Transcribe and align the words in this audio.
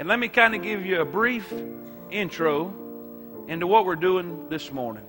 And 0.00 0.08
let 0.08 0.18
me 0.18 0.28
kind 0.28 0.54
of 0.54 0.62
give 0.62 0.86
you 0.86 1.02
a 1.02 1.04
brief 1.04 1.52
intro 2.10 2.72
into 3.48 3.66
what 3.66 3.84
we're 3.84 3.96
doing 3.96 4.48
this 4.48 4.72
morning. 4.72 5.04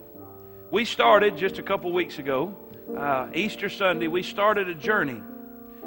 We 0.69 0.83
started 0.83 1.37
just 1.37 1.59
a 1.59 1.63
couple 1.63 1.93
weeks 1.93 2.19
ago, 2.19 2.53
uh, 2.97 3.29
Easter 3.33 3.69
Sunday, 3.69 4.09
we 4.09 4.21
started 4.21 4.67
a 4.67 4.75
journey. 4.75 5.23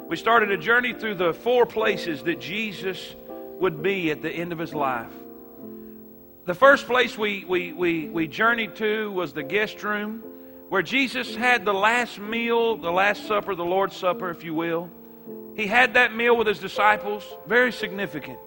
We 0.07 0.15
started 0.15 0.49
a 0.49 0.57
journey 0.57 0.93
through 0.93 1.15
the 1.15 1.35
four 1.35 1.67
places 1.67 2.23
that 2.23 2.39
Jesus 2.39 3.15
would 3.59 3.83
be 3.83 4.09
at 4.09 4.23
the 4.23 4.31
end 4.31 4.51
of 4.51 4.57
his 4.57 4.73
life. 4.73 5.13
The 6.45 6.55
first 6.55 6.87
place 6.87 7.15
we, 7.15 7.45
we, 7.45 7.73
we, 7.73 8.09
we 8.09 8.27
journeyed 8.27 8.75
to 8.77 9.11
was 9.11 9.33
the 9.33 9.43
guest 9.43 9.83
room, 9.83 10.23
where 10.69 10.81
Jesus 10.81 11.35
had 11.35 11.63
the 11.63 11.75
last 11.75 12.17
meal, 12.17 12.75
the 12.75 12.91
last 12.91 13.27
supper, 13.27 13.53
the 13.53 13.63
Lord's 13.63 13.95
Supper, 13.95 14.31
if 14.31 14.43
you 14.43 14.55
will. 14.55 14.89
He 15.55 15.67
had 15.67 15.93
that 15.93 16.15
meal 16.15 16.35
with 16.35 16.47
his 16.47 16.57
disciples, 16.57 17.23
very 17.45 17.71
significant. 17.71 18.39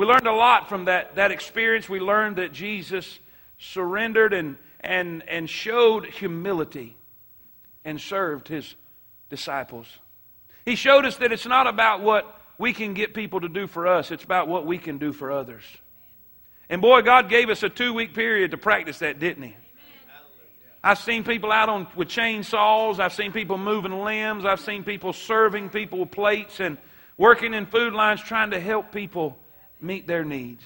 We 0.00 0.06
learned 0.06 0.26
a 0.26 0.32
lot 0.32 0.70
from 0.70 0.86
that, 0.86 1.16
that 1.16 1.30
experience. 1.30 1.86
We 1.86 2.00
learned 2.00 2.36
that 2.36 2.54
Jesus 2.54 3.18
surrendered 3.58 4.32
and, 4.32 4.56
and, 4.80 5.22
and 5.28 5.46
showed 5.46 6.06
humility 6.06 6.96
and 7.84 8.00
served 8.00 8.48
his 8.48 8.76
disciples. 9.28 9.86
He 10.64 10.74
showed 10.74 11.04
us 11.04 11.18
that 11.18 11.32
it's 11.32 11.44
not 11.44 11.66
about 11.66 12.00
what 12.00 12.34
we 12.56 12.72
can 12.72 12.94
get 12.94 13.12
people 13.12 13.42
to 13.42 13.48
do 13.50 13.66
for 13.66 13.86
us, 13.86 14.10
it's 14.10 14.24
about 14.24 14.48
what 14.48 14.64
we 14.64 14.78
can 14.78 14.96
do 14.96 15.12
for 15.12 15.30
others. 15.30 15.64
And 16.70 16.80
boy, 16.80 17.02
God 17.02 17.28
gave 17.28 17.50
us 17.50 17.62
a 17.62 17.68
two 17.68 17.92
week 17.92 18.14
period 18.14 18.52
to 18.52 18.56
practice 18.56 19.00
that, 19.00 19.18
didn't 19.18 19.42
He? 19.42 19.56
I've 20.82 21.00
seen 21.00 21.24
people 21.24 21.52
out 21.52 21.68
on 21.68 21.86
with 21.94 22.08
chainsaws. 22.08 23.00
I've 23.00 23.12
seen 23.12 23.32
people 23.32 23.58
moving 23.58 23.92
limbs. 24.02 24.46
I've 24.46 24.60
seen 24.60 24.82
people 24.82 25.12
serving 25.12 25.68
people 25.68 25.98
with 25.98 26.10
plates 26.10 26.58
and 26.58 26.78
working 27.18 27.52
in 27.52 27.66
food 27.66 27.92
lines 27.92 28.22
trying 28.22 28.52
to 28.52 28.60
help 28.60 28.92
people 28.92 29.36
meet 29.82 30.06
their 30.06 30.24
needs. 30.24 30.62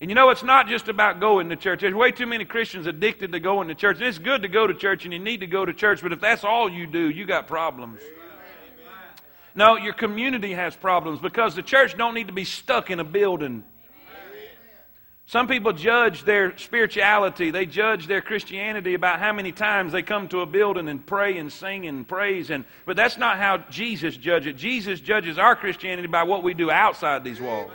And 0.00 0.10
you 0.10 0.14
know, 0.14 0.30
it's 0.30 0.42
not 0.42 0.66
just 0.66 0.88
about 0.88 1.20
going 1.20 1.50
to 1.50 1.56
church. 1.56 1.80
There's 1.80 1.94
way 1.94 2.10
too 2.10 2.26
many 2.26 2.46
Christians 2.46 2.86
addicted 2.86 3.32
to 3.32 3.40
going 3.40 3.68
to 3.68 3.74
church. 3.74 3.98
And 3.98 4.06
it's 4.06 4.18
good 4.18 4.42
to 4.42 4.48
go 4.48 4.66
to 4.66 4.72
church 4.72 5.04
and 5.04 5.12
you 5.12 5.18
need 5.18 5.40
to 5.40 5.46
go 5.46 5.64
to 5.64 5.74
church, 5.74 6.02
but 6.02 6.12
if 6.12 6.20
that's 6.20 6.42
all 6.42 6.70
you 6.70 6.86
do, 6.86 7.10
you 7.10 7.26
got 7.26 7.46
problems. 7.46 8.00
No, 9.54 9.76
your 9.76 9.92
community 9.92 10.52
has 10.54 10.74
problems 10.76 11.20
because 11.20 11.54
the 11.54 11.62
church 11.62 11.96
don't 11.96 12.14
need 12.14 12.28
to 12.28 12.32
be 12.32 12.44
stuck 12.44 12.90
in 12.90 13.00
a 13.00 13.04
building. 13.04 13.64
Some 15.26 15.46
people 15.46 15.72
judge 15.72 16.24
their 16.24 16.58
spirituality, 16.58 17.52
they 17.52 17.64
judge 17.64 18.08
their 18.08 18.20
Christianity 18.20 18.94
about 18.94 19.20
how 19.20 19.32
many 19.32 19.52
times 19.52 19.92
they 19.92 20.02
come 20.02 20.26
to 20.28 20.40
a 20.40 20.46
building 20.46 20.88
and 20.88 21.06
pray 21.06 21.38
and 21.38 21.52
sing 21.52 21.86
and 21.86 22.08
praise. 22.08 22.50
And, 22.50 22.64
but 22.84 22.96
that's 22.96 23.16
not 23.16 23.38
how 23.38 23.58
Jesus 23.70 24.16
judges 24.16 24.48
it. 24.48 24.56
Jesus 24.56 24.98
judges 24.98 25.38
our 25.38 25.54
Christianity 25.54 26.08
by 26.08 26.24
what 26.24 26.42
we 26.42 26.52
do 26.52 26.70
outside 26.70 27.22
these 27.22 27.40
walls. 27.40 27.70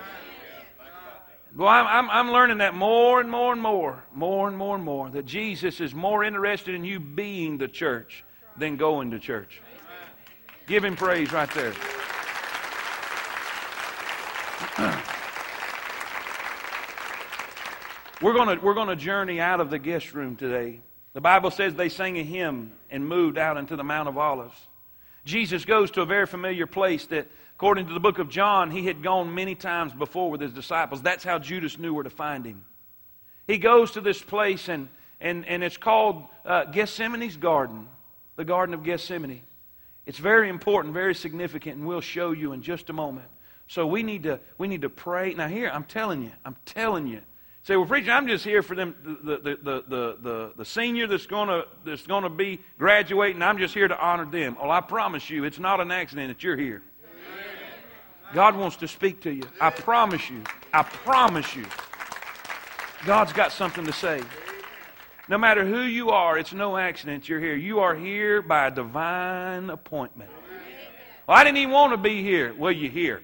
Well, 1.56 1.70
I'm, 1.70 1.88
I'm, 1.88 2.10
I'm 2.10 2.32
learning 2.34 2.58
that 2.58 2.76
more 2.76 3.22
and 3.22 3.30
more 3.30 3.54
and 3.54 3.62
more, 3.62 4.04
more 4.14 4.50
and 4.50 4.58
more 4.58 4.76
and 4.76 4.84
more, 4.84 5.10
that 5.12 5.26
Jesus 5.26 5.80
is 5.80 5.94
more 5.94 6.22
interested 6.24 6.76
in 6.76 6.84
you 6.84 7.00
being 7.00 7.58
the 7.58 7.70
church 7.70 8.26
than 8.58 8.76
going 8.76 9.12
to 9.12 9.20
church. 9.20 9.62
Give 10.68 10.84
him 10.84 10.98
praise 10.98 11.32
right 11.32 11.50
there. 11.52 11.74
We're 18.22 18.34
going 18.34 18.62
we're 18.62 18.86
to 18.86 18.96
journey 18.96 19.40
out 19.40 19.60
of 19.62 19.70
the 19.70 19.78
guest 19.78 20.14
room 20.14 20.36
today. 20.36 20.82
The 21.14 21.22
Bible 21.22 21.52
says 21.52 21.76
they 21.76 21.90
sang 21.90 22.18
a 22.18 22.24
hymn 22.24 22.72
and 22.90 23.08
moved 23.08 23.38
out 23.38 23.58
into 23.58 23.76
the 23.76 23.84
Mount 23.84 24.10
of 24.10 24.18
Olives. 24.18 24.58
Jesus 25.26 25.66
goes 25.66 25.92
to 25.92 26.02
a 26.02 26.06
very 26.06 26.26
familiar 26.26 26.66
place 26.66 27.06
that, 27.08 27.28
according 27.56 27.88
to 27.88 27.94
the 27.94 28.00
book 28.00 28.20
of 28.20 28.30
John, 28.30 28.70
he 28.70 28.86
had 28.86 29.02
gone 29.02 29.34
many 29.34 29.56
times 29.56 29.94
before 29.94 30.30
with 30.30 30.42
his 30.42 30.52
disciples. 30.52 31.02
That's 31.02 31.24
how 31.24 31.40
Judas 31.40 31.80
knew 31.80 31.94
where 31.94 32.04
to 32.04 32.10
find 32.10 32.46
him. 32.46 32.66
He 33.48 33.58
goes 33.58 33.92
to 33.92 34.02
this 34.02 34.22
place, 34.22 34.68
and, 34.68 34.90
and, 35.22 35.46
and 35.46 35.64
it's 35.64 35.78
called 35.78 36.24
uh, 36.46 36.66
Gethsemane's 36.66 37.38
Garden, 37.38 37.88
the 38.36 38.44
Garden 38.44 38.74
of 38.74 38.84
Gethsemane. 38.84 39.42
It's 40.06 40.18
very 40.18 40.50
important, 40.50 40.94
very 40.94 41.16
significant, 41.16 41.78
and 41.78 41.88
we'll 41.88 42.02
show 42.02 42.32
you 42.32 42.52
in 42.52 42.62
just 42.62 42.90
a 42.90 42.94
moment. 42.94 43.28
So 43.68 43.88
we 43.88 44.04
need 44.04 44.24
to, 44.24 44.40
we 44.58 44.68
need 44.68 44.82
to 44.82 44.90
pray. 44.90 45.34
Now, 45.34 45.48
here, 45.48 45.70
I'm 45.74 45.86
telling 45.86 46.24
you, 46.24 46.32
I'm 46.44 46.56
telling 46.66 47.08
you, 47.08 47.22
Say, 47.66 47.76
well, 47.76 47.88
preacher, 47.88 48.12
I'm 48.12 48.28
just 48.28 48.46
here 48.46 48.62
for 48.62 48.76
them, 48.76 48.94
the, 49.24 49.38
the, 49.38 49.40
the, 49.40 49.84
the, 49.88 50.18
the, 50.22 50.52
the 50.56 50.66
senior 50.66 51.08
that's 51.08 51.26
going 51.26 51.64
that's 51.84 52.06
gonna 52.06 52.30
be 52.30 52.60
graduating. 52.78 53.42
I'm 53.42 53.58
just 53.58 53.74
here 53.74 53.88
to 53.88 54.00
honor 54.00 54.26
them. 54.26 54.56
Well, 54.62 54.70
I 54.70 54.82
promise 54.82 55.32
you, 55.32 55.46
it's 55.46 55.58
not 55.58 55.82
an 55.82 55.90
accident 55.90 56.28
that 56.28 56.44
you're 56.44 56.58
here. 56.58 56.84
God 58.34 58.56
wants 58.56 58.78
to 58.78 58.88
speak 58.88 59.22
to 59.22 59.32
you. 59.32 59.44
I 59.62 59.70
promise 59.70 60.30
you. 60.30 60.44
I 60.74 60.84
promise 60.84 61.56
you. 61.56 61.66
God's 63.06 63.34
got 63.34 63.52
something 63.52 63.86
to 63.86 63.94
say. 63.94 64.22
No 65.28 65.38
matter 65.38 65.66
who 65.66 65.82
you 65.82 66.10
are, 66.10 66.38
it's 66.38 66.54
no 66.54 66.78
accident 66.78 67.28
you're 67.28 67.40
here. 67.40 67.56
You 67.56 67.80
are 67.80 67.96
here 67.96 68.42
by 68.42 68.70
divine 68.70 69.70
appointment. 69.70 70.30
Well, 71.28 71.38
I 71.38 71.44
didn't 71.44 71.58
even 71.58 71.72
want 71.72 71.94
to 71.94 71.98
be 71.98 72.22
here. 72.22 72.54
Well, 72.54 72.72
you're 72.72 72.92
here. 72.92 73.22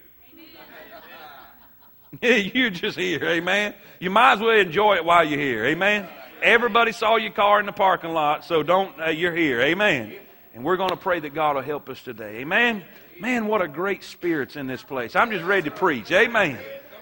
you're 2.21 2.71
just 2.71 2.97
here. 2.97 3.23
Amen. 3.23 3.73
You 3.99 4.09
might 4.09 4.33
as 4.33 4.39
well 4.39 4.57
enjoy 4.57 4.95
it 4.95 5.05
while 5.05 5.23
you're 5.23 5.39
here. 5.39 5.65
Amen. 5.65 6.07
Everybody 6.41 6.91
saw 6.91 7.17
your 7.17 7.31
car 7.31 7.59
in 7.59 7.67
the 7.67 7.71
parking 7.71 8.11
lot, 8.11 8.43
so 8.45 8.63
don't, 8.63 8.99
uh, 8.99 9.09
you're 9.09 9.35
here. 9.35 9.61
Amen. 9.61 10.15
And 10.55 10.63
we're 10.63 10.77
going 10.77 10.89
to 10.89 10.97
pray 10.97 11.19
that 11.19 11.33
God 11.33 11.55
will 11.55 11.63
help 11.63 11.87
us 11.87 12.01
today. 12.01 12.37
Amen. 12.37 12.83
Man, 13.21 13.45
what 13.45 13.61
a 13.61 13.67
great 13.67 14.03
spirit's 14.03 14.55
in 14.55 14.65
this 14.65 14.81
place. 14.81 15.15
I'm 15.15 15.29
just 15.29 15.45
ready 15.45 15.69
to 15.69 15.75
preach. 15.75 16.11
Amen. 16.11 16.57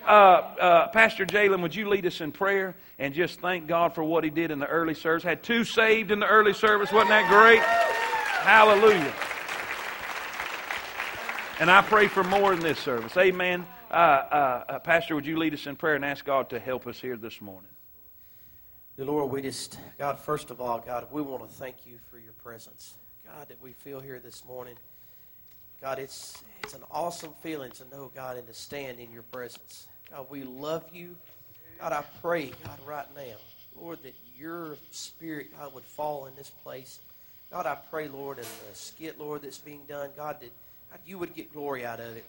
Uh, 0.05 0.11
uh, 0.11 0.87
Pastor 0.89 1.25
Jalen, 1.25 1.61
would 1.61 1.73
you 1.73 1.87
lead 1.87 2.05
us 2.05 2.19
in 2.19 2.33
prayer 2.33 2.75
and 2.97 3.13
just 3.13 3.39
thank 3.39 3.67
God 3.67 3.95
for 3.95 4.03
what 4.03 4.25
he 4.25 4.29
did 4.29 4.51
in 4.51 4.59
the 4.59 4.67
early 4.67 4.95
service? 4.95 5.23
Had 5.23 5.43
two 5.43 5.63
saved 5.63 6.11
in 6.11 6.19
the 6.19 6.27
early 6.27 6.51
service. 6.51 6.91
Wasn't 6.91 7.07
that 7.07 7.29
great? 7.29 7.61
Hallelujah. 8.41 9.13
And 11.61 11.71
I 11.71 11.81
pray 11.83 12.09
for 12.09 12.25
more 12.25 12.51
in 12.51 12.59
this 12.59 12.79
service. 12.79 13.15
Amen. 13.15 13.65
Uh, 13.89 13.93
uh, 13.93 14.63
uh, 14.67 14.79
Pastor, 14.79 15.15
would 15.15 15.25
you 15.25 15.37
lead 15.37 15.53
us 15.53 15.67
in 15.67 15.77
prayer 15.77 15.95
and 15.95 16.03
ask 16.03 16.25
God 16.25 16.49
to 16.49 16.59
help 16.59 16.85
us 16.85 16.99
here 16.99 17.15
this 17.15 17.39
morning? 17.39 17.71
Dear 18.97 19.05
Lord, 19.05 19.31
we 19.31 19.41
just, 19.41 19.79
God, 19.97 20.19
first 20.19 20.51
of 20.51 20.59
all, 20.59 20.79
God, 20.79 21.07
we 21.11 21.21
want 21.21 21.47
to 21.47 21.55
thank 21.55 21.85
you 21.85 21.97
for 22.11 22.19
your 22.19 22.33
presence. 22.33 22.95
God, 23.23 23.47
that 23.47 23.61
we 23.61 23.71
feel 23.71 24.01
here 24.01 24.19
this 24.19 24.43
morning. 24.43 24.75
God, 25.81 25.97
it's, 25.99 26.41
it's 26.63 26.73
an 26.73 26.83
awesome 26.91 27.33
feeling 27.41 27.71
to 27.71 27.83
know, 27.89 28.11
God, 28.13 28.37
and 28.37 28.45
to 28.47 28.53
stand 28.53 28.99
in 28.99 29.11
your 29.13 29.23
presence. 29.23 29.87
God, 30.11 30.27
we 30.29 30.43
love 30.43 30.83
you. 30.93 31.15
God, 31.79 31.93
I 31.93 32.03
pray, 32.21 32.51
God, 32.65 32.79
right 32.85 33.05
now, 33.15 33.37
Lord, 33.79 34.03
that 34.03 34.15
your 34.37 34.75
spirit, 34.91 35.57
God, 35.57 35.73
would 35.73 35.85
fall 35.85 36.25
in 36.25 36.35
this 36.35 36.49
place. 36.63 36.99
God, 37.49 37.65
I 37.65 37.75
pray, 37.89 38.09
Lord, 38.09 38.39
in 38.39 38.43
the 38.43 38.75
skit, 38.75 39.17
Lord, 39.17 39.43
that's 39.43 39.57
being 39.57 39.81
done, 39.87 40.09
God, 40.17 40.41
that 40.41 40.51
God, 40.91 40.99
you 41.05 41.17
would 41.17 41.33
get 41.33 41.53
glory 41.53 41.85
out 41.85 41.99
of 42.01 42.17
it. 42.17 42.25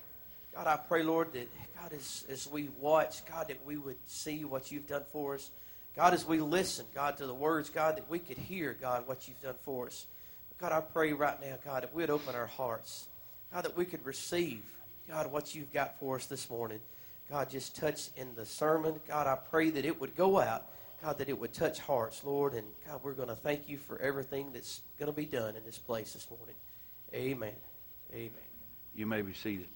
God, 0.55 0.67
I 0.69 0.77
pray, 0.77 1.03
Lord, 1.03 1.33
that 1.33 1.49
God, 1.81 1.93
as, 1.93 2.25
as 2.31 2.47
we 2.47 2.69
watch, 2.81 3.25
God, 3.27 3.49
that 3.49 3.65
we 3.67 3.77
would 3.77 3.97
see 4.07 4.45
what 4.45 4.71
you've 4.71 4.87
done 4.87 5.05
for 5.13 5.35
us. 5.35 5.51
God, 5.97 6.15
as 6.15 6.25
we 6.25 6.41
listen, 6.41 6.87
God, 6.95 7.17
to 7.17 7.27
the 7.27 7.35
words, 7.35 7.69
God, 7.69 7.97
that 7.97 8.09
we 8.09 8.21
could 8.21 8.39
hear, 8.39 8.77
God, 8.81 9.09
what 9.09 9.27
you've 9.27 9.43
done 9.43 9.55
for 9.63 9.87
us. 9.87 10.07
God, 10.59 10.73
I 10.73 10.81
pray 10.81 11.13
right 11.13 11.41
now, 11.41 11.57
God, 11.65 11.83
that 11.83 11.95
we'd 11.95 12.11
open 12.11 12.35
our 12.35 12.47
hearts. 12.47 13.07
God, 13.53 13.65
that 13.65 13.77
we 13.77 13.85
could 13.85 14.05
receive, 14.07 14.63
God, 15.09 15.31
what 15.33 15.55
you've 15.55 15.73
got 15.73 15.99
for 15.99 16.17
us 16.17 16.27
this 16.27 16.49
morning. 16.49 16.79
God, 17.29 17.51
just 17.51 17.77
touch 17.77 18.09
in 18.17 18.35
the 18.35 18.47
sermon. 18.47 19.01
God, 19.09 19.27
I 19.27 19.37
pray 19.37 19.71
that 19.71 19.85
it 19.85 20.01
would 20.01 20.17
go 20.17 20.41
out. 20.41 20.67
God, 21.03 21.19
that 21.19 21.29
it 21.29 21.39
would 21.39 21.53
touch 21.53 21.79
hearts, 21.81 22.23
Lord. 22.25 22.55
And 22.55 22.67
God, 22.87 23.01
we're 23.03 23.13
going 23.13 23.29
to 23.29 23.35
thank 23.35 23.69
you 23.69 23.79
for 23.79 23.99
everything 24.01 24.51
that's 24.53 24.83
going 24.99 25.11
to 25.11 25.17
be 25.17 25.25
done 25.25 25.57
in 25.57 25.65
this 25.65 25.79
place 25.79 26.13
this 26.13 26.27
morning. 26.31 26.55
Amen. 27.15 27.53
Amen. 28.13 28.31
You 28.95 29.07
may 29.07 29.23
be 29.23 29.33
seated. 29.33 29.67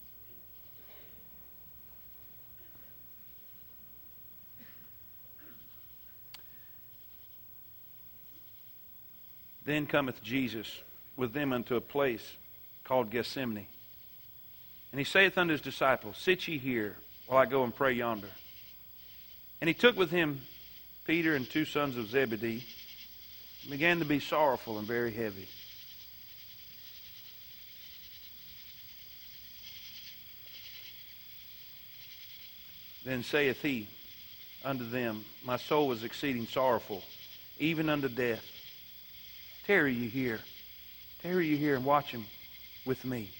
Then 9.65 9.87
cometh 9.87 10.23
Jesus 10.23 10.69
with 11.17 11.32
them 11.32 11.53
unto 11.53 11.76
a 11.76 11.81
place 11.81 12.35
called 12.85 13.11
Gethsemane. 13.11 13.67
And 14.93 14.99
he 14.99 15.05
saith 15.05 15.37
unto 15.37 15.53
his 15.53 15.61
disciples, 15.61 16.17
Sit 16.19 16.47
ye 16.47 16.59
here 16.59 16.97
while 17.27 17.39
I 17.39 17.47
go 17.47 17.65
and 17.65 17.75
pray 17.75 17.93
yonder. 17.93 18.29
And 19.61 19.69
he 19.69 19.75
took 19.75 19.97
with 19.97 20.11
him 20.11 20.43
Peter 21.05 21.35
and 21.35 21.49
two 21.49 21.65
sons 21.65 21.97
of 21.97 22.09
Zebedee, 22.09 22.65
and 23.63 23.71
began 23.71 23.99
to 23.99 24.05
be 24.05 24.21
sorrowful 24.21 24.79
and 24.79 24.87
very 24.87 25.13
heavy. 25.13 25.49
Then 33.05 33.23
saith 33.23 33.61
he 33.61 33.87
unto 34.65 34.89
them, 34.89 35.25
My 35.45 35.59
soul 35.59 35.93
is 35.93 36.05
exceeding 36.05 36.47
sorrowful, 36.47 37.03
even 37.59 37.91
unto 37.91 38.09
death. 38.09 38.45
Tarry 39.67 39.93
you 39.93 40.09
here. 40.09 40.41
Tarry 41.23 41.49
you 41.49 41.57
here 41.57 41.75
and 41.77 41.85
watch 41.85 42.11
him 42.11 42.25
with 42.85 43.05
me. 43.05 43.31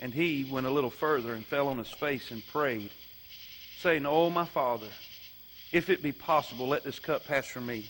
And 0.00 0.14
he 0.14 0.44
went 0.44 0.66
a 0.66 0.70
little 0.70 0.90
further 0.90 1.34
and 1.34 1.44
fell 1.44 1.68
on 1.68 1.78
his 1.78 1.90
face 1.90 2.30
and 2.30 2.46
prayed 2.46 2.90
saying, 3.80 4.06
Oh, 4.06 4.30
my 4.30 4.44
Father, 4.44 4.88
if 5.72 5.88
it 5.88 6.02
be 6.02 6.12
possible, 6.12 6.68
let 6.68 6.84
this 6.84 6.98
cup 6.98 7.26
pass 7.26 7.46
from 7.46 7.66
me. 7.66 7.86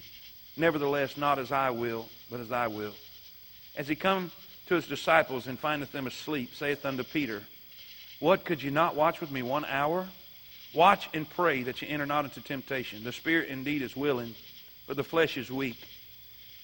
Nevertheless, 0.57 1.17
not 1.17 1.39
as 1.39 1.53
I 1.53 1.71
will, 1.71 2.09
but 2.31 2.41
as 2.41 2.49
thy 2.49 2.67
will. 2.67 2.95
As 3.77 3.89
he 3.89 3.95
come 3.95 4.31
to 4.67 4.75
his 4.75 4.87
disciples 4.87 5.47
and 5.47 5.59
findeth 5.59 5.93
them 5.93 6.07
asleep, 6.07 6.55
saith 6.55 6.85
unto 6.85 7.05
Peter, 7.05 7.43
What, 8.21 8.45
could 8.45 8.63
you 8.63 8.71
not 8.71 8.97
watch 8.97 9.21
with 9.21 9.31
me 9.31 9.43
one 9.43 9.65
hour? 9.65 10.09
Watch 10.75 11.09
and 11.15 11.29
pray 11.29 11.63
that 11.63 11.81
you 11.81 11.89
enter 11.89 12.07
not 12.07 12.25
into 12.25 12.41
temptation. 12.41 13.05
The 13.05 13.13
spirit 13.13 13.49
indeed 13.49 13.83
is 13.83 13.97
willing, 13.97 14.35
but 14.87 14.97
the 14.97 15.05
flesh 15.05 15.37
is 15.37 15.51
weak. 15.51 15.79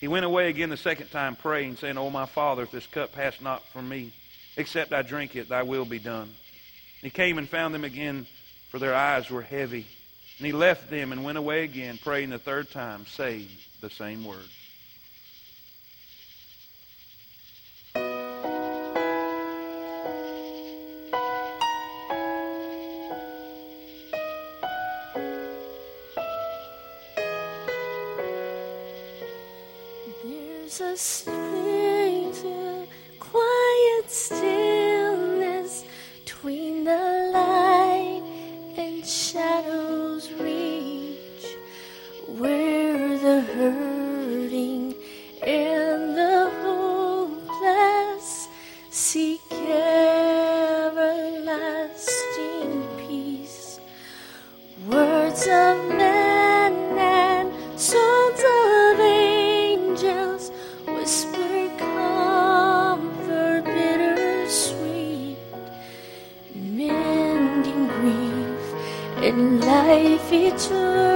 He 0.04 0.08
went 0.08 0.26
away 0.26 0.50
again 0.50 0.68
the 0.68 0.76
second 0.76 1.08
time, 1.08 1.34
praying, 1.34 1.76
saying, 1.76 1.96
O 1.96 2.10
my 2.10 2.26
Father, 2.26 2.64
if 2.64 2.70
this 2.70 2.86
cup 2.86 3.14
pass 3.14 3.40
not 3.40 3.66
from 3.72 3.88
me, 3.88 4.12
except 4.58 4.92
I 4.92 5.00
drink 5.00 5.34
it, 5.34 5.48
thy 5.48 5.62
will 5.62 5.86
be 5.86 5.98
done. 5.98 6.28
he 7.00 7.08
came 7.08 7.38
and 7.38 7.48
found 7.48 7.74
them 7.74 7.84
again, 7.84 8.26
for 8.70 8.78
their 8.78 8.94
eyes 8.94 9.30
were 9.30 9.40
heavy. 9.40 9.86
And 10.36 10.46
he 10.46 10.52
left 10.52 10.90
them 10.90 11.10
and 11.10 11.24
went 11.24 11.38
away 11.38 11.64
again, 11.64 11.96
praying 11.96 12.28
the 12.28 12.38
third 12.38 12.70
time, 12.70 13.06
saying 13.06 13.48
the 13.80 13.88
same 13.88 14.26
words. 14.26 14.63
There's 30.94 31.33
and 69.24 69.64
life 69.64 70.30
eternal, 70.32 71.13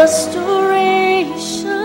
restoration, 0.00 1.76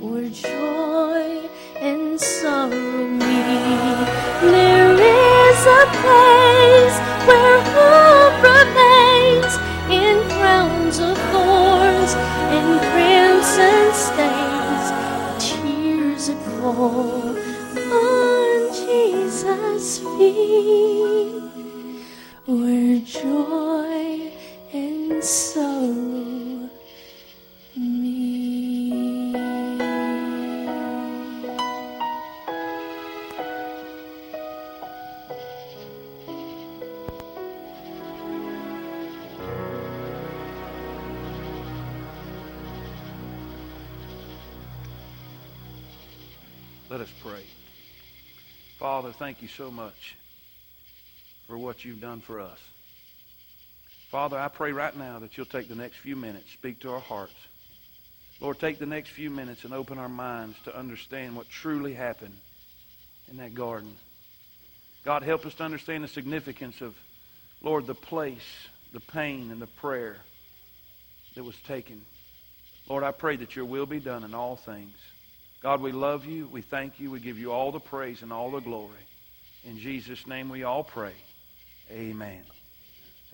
where 0.00 0.30
joy 0.30 1.46
and 1.78 2.18
sorrow 2.18 3.06
meet. 3.06 4.08
There 4.40 4.94
is 4.94 5.60
a 5.80 5.84
place 6.00 6.96
where 7.28 7.60
hope 7.76 8.40
remains 8.48 9.52
in 9.92 10.16
crowns 10.36 10.98
of 11.00 11.18
thorns 11.32 12.12
and 12.56 12.68
crimson 12.88 13.86
stains, 14.06 14.86
tears 15.44 16.24
that 16.28 16.40
fall 16.62 17.36
on 17.92 18.50
Jesus' 18.72 19.98
feet, 19.98 20.97
thank 49.18 49.42
you 49.42 49.48
so 49.48 49.70
much 49.70 50.16
for 51.46 51.58
what 51.58 51.84
you've 51.84 52.00
done 52.00 52.20
for 52.20 52.40
us. 52.40 52.58
Father, 54.10 54.38
I 54.38 54.48
pray 54.48 54.72
right 54.72 54.96
now 54.96 55.18
that 55.18 55.36
you'll 55.36 55.46
take 55.46 55.68
the 55.68 55.74
next 55.74 55.96
few 55.96 56.16
minutes, 56.16 56.50
speak 56.52 56.80
to 56.80 56.92
our 56.92 57.00
hearts. 57.00 57.34
Lord, 58.40 58.58
take 58.58 58.78
the 58.78 58.86
next 58.86 59.10
few 59.10 59.28
minutes 59.28 59.64
and 59.64 59.74
open 59.74 59.98
our 59.98 60.08
minds 60.08 60.56
to 60.64 60.76
understand 60.76 61.34
what 61.34 61.48
truly 61.48 61.92
happened 61.92 62.36
in 63.28 63.38
that 63.38 63.54
garden. 63.54 63.96
God, 65.04 65.22
help 65.22 65.44
us 65.44 65.54
to 65.54 65.64
understand 65.64 66.04
the 66.04 66.08
significance 66.08 66.80
of, 66.80 66.94
Lord, 67.60 67.86
the 67.86 67.94
place, 67.94 68.68
the 68.92 69.00
pain, 69.00 69.50
and 69.50 69.60
the 69.60 69.66
prayer 69.66 70.18
that 71.34 71.42
was 71.42 71.56
taken. 71.66 72.02
Lord, 72.88 73.02
I 73.02 73.10
pray 73.10 73.36
that 73.36 73.56
your 73.56 73.64
will 73.64 73.86
be 73.86 74.00
done 74.00 74.22
in 74.22 74.34
all 74.34 74.56
things. 74.56 74.96
God, 75.60 75.80
we 75.80 75.90
love 75.92 76.24
you. 76.24 76.46
We 76.46 76.62
thank 76.62 77.00
you. 77.00 77.10
We 77.10 77.18
give 77.18 77.38
you 77.38 77.50
all 77.50 77.72
the 77.72 77.80
praise 77.80 78.22
and 78.22 78.32
all 78.32 78.52
the 78.52 78.60
glory. 78.60 79.07
In 79.64 79.78
Jesus' 79.78 80.26
name 80.26 80.48
we 80.48 80.64
all 80.64 80.84
pray. 80.84 81.14
Amen. 81.90 82.42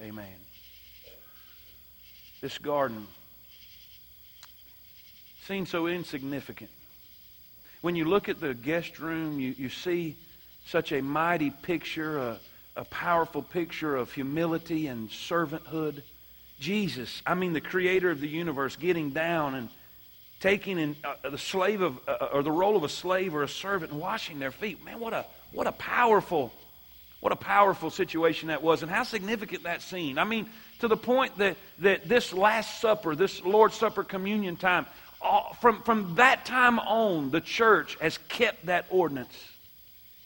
Amen. 0.01 0.27
This 2.41 2.59
garden 2.59 3.07
seems 5.47 5.71
so 5.71 5.87
insignificant. 5.87 6.71
When 7.83 7.97
you 7.97 8.07
look 8.07 8.29
at 8.29 8.41
the 8.41 8.55
guest 8.55 8.99
room, 8.99 9.39
you, 9.39 9.55
you 9.59 9.69
see 9.69 10.17
such 10.67 10.93
a 10.93 11.03
mighty 11.03 11.51
picture, 11.51 12.19
a, 12.19 12.39
a 12.77 12.85
powerful 12.85 13.43
picture 13.43 13.95
of 13.95 14.13
humility 14.13 14.87
and 14.87 15.11
servanthood. 15.11 16.03
Jesus, 16.61 17.23
I 17.27 17.35
mean 17.35 17.53
the 17.53 17.61
creator 17.61 18.11
of 18.11 18.21
the 18.21 18.29
universe, 18.29 18.77
getting 18.77 19.11
down 19.11 19.55
and 19.55 19.69
taking 20.41 20.79
in, 20.79 20.97
uh, 21.05 21.29
the 21.29 21.39
slave 21.39 21.81
of, 21.81 21.99
uh, 22.09 22.29
or 22.33 22.43
the 22.43 22.53
role 22.53 22.77
of 22.77 22.85
a 22.85 22.89
slave 22.89 23.35
or 23.35 23.43
a 23.43 23.49
servant 23.49 23.93
and 23.93 24.01
washing 24.01 24.39
their 24.39 24.51
feet. 24.51 24.85
Man, 24.85 25.01
what 25.01 25.13
a, 25.13 25.27
what 25.55 25.67
a 25.67 25.73
powerful, 25.73 26.53
what 27.21 27.33
a 27.33 27.37
powerful 27.37 27.91
situation 27.91 28.49
that 28.49 28.63
was 28.63 28.83
and 28.83 28.91
how 28.91 29.05
significant 29.05 29.63
that 29.63 29.81
scene. 29.81 30.19
I 30.19 30.25
mean, 30.25 30.51
to 30.81 30.89
the 30.89 30.97
point 30.97 31.39
that, 31.39 31.57
that 31.79 32.09
this 32.09 32.33
Last 32.33 32.81
Supper, 32.81 33.15
this 33.15 33.43
Lord's 33.43 33.77
Supper 33.77 34.05
communion 34.05 34.57
time, 34.57 34.87
all, 35.23 35.57
from, 35.61 35.81
from 35.83 36.17
that 36.17 36.45
time 36.45 36.79
on, 36.79 37.31
the 37.31 37.41
church 37.41 37.97
has 38.01 38.19
kept 38.29 38.67
that 38.67 38.87
ordinance. 38.91 39.35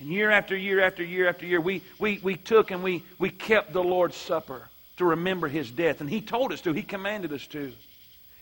And 0.01 0.09
year 0.09 0.31
after 0.31 0.57
year 0.57 0.81
after 0.81 1.05
year 1.05 1.29
after 1.29 1.47
year, 1.47 1.61
we, 1.61 1.83
we, 1.99 2.19
we 2.23 2.37
took 2.37 2.71
and 2.71 2.83
we, 2.83 3.05
we 3.19 3.31
kept 3.31 3.73
the 3.73 3.83
Lord's 3.83 4.17
Supper 4.17 4.63
to 4.97 5.05
remember 5.05 5.47
his 5.47 5.71
death. 5.71 6.01
And 6.01 6.09
he 6.09 6.21
told 6.21 6.53
us 6.53 6.61
to, 6.63 6.73
he 6.73 6.83
commanded 6.83 7.33
us 7.33 7.47
to. 7.49 7.73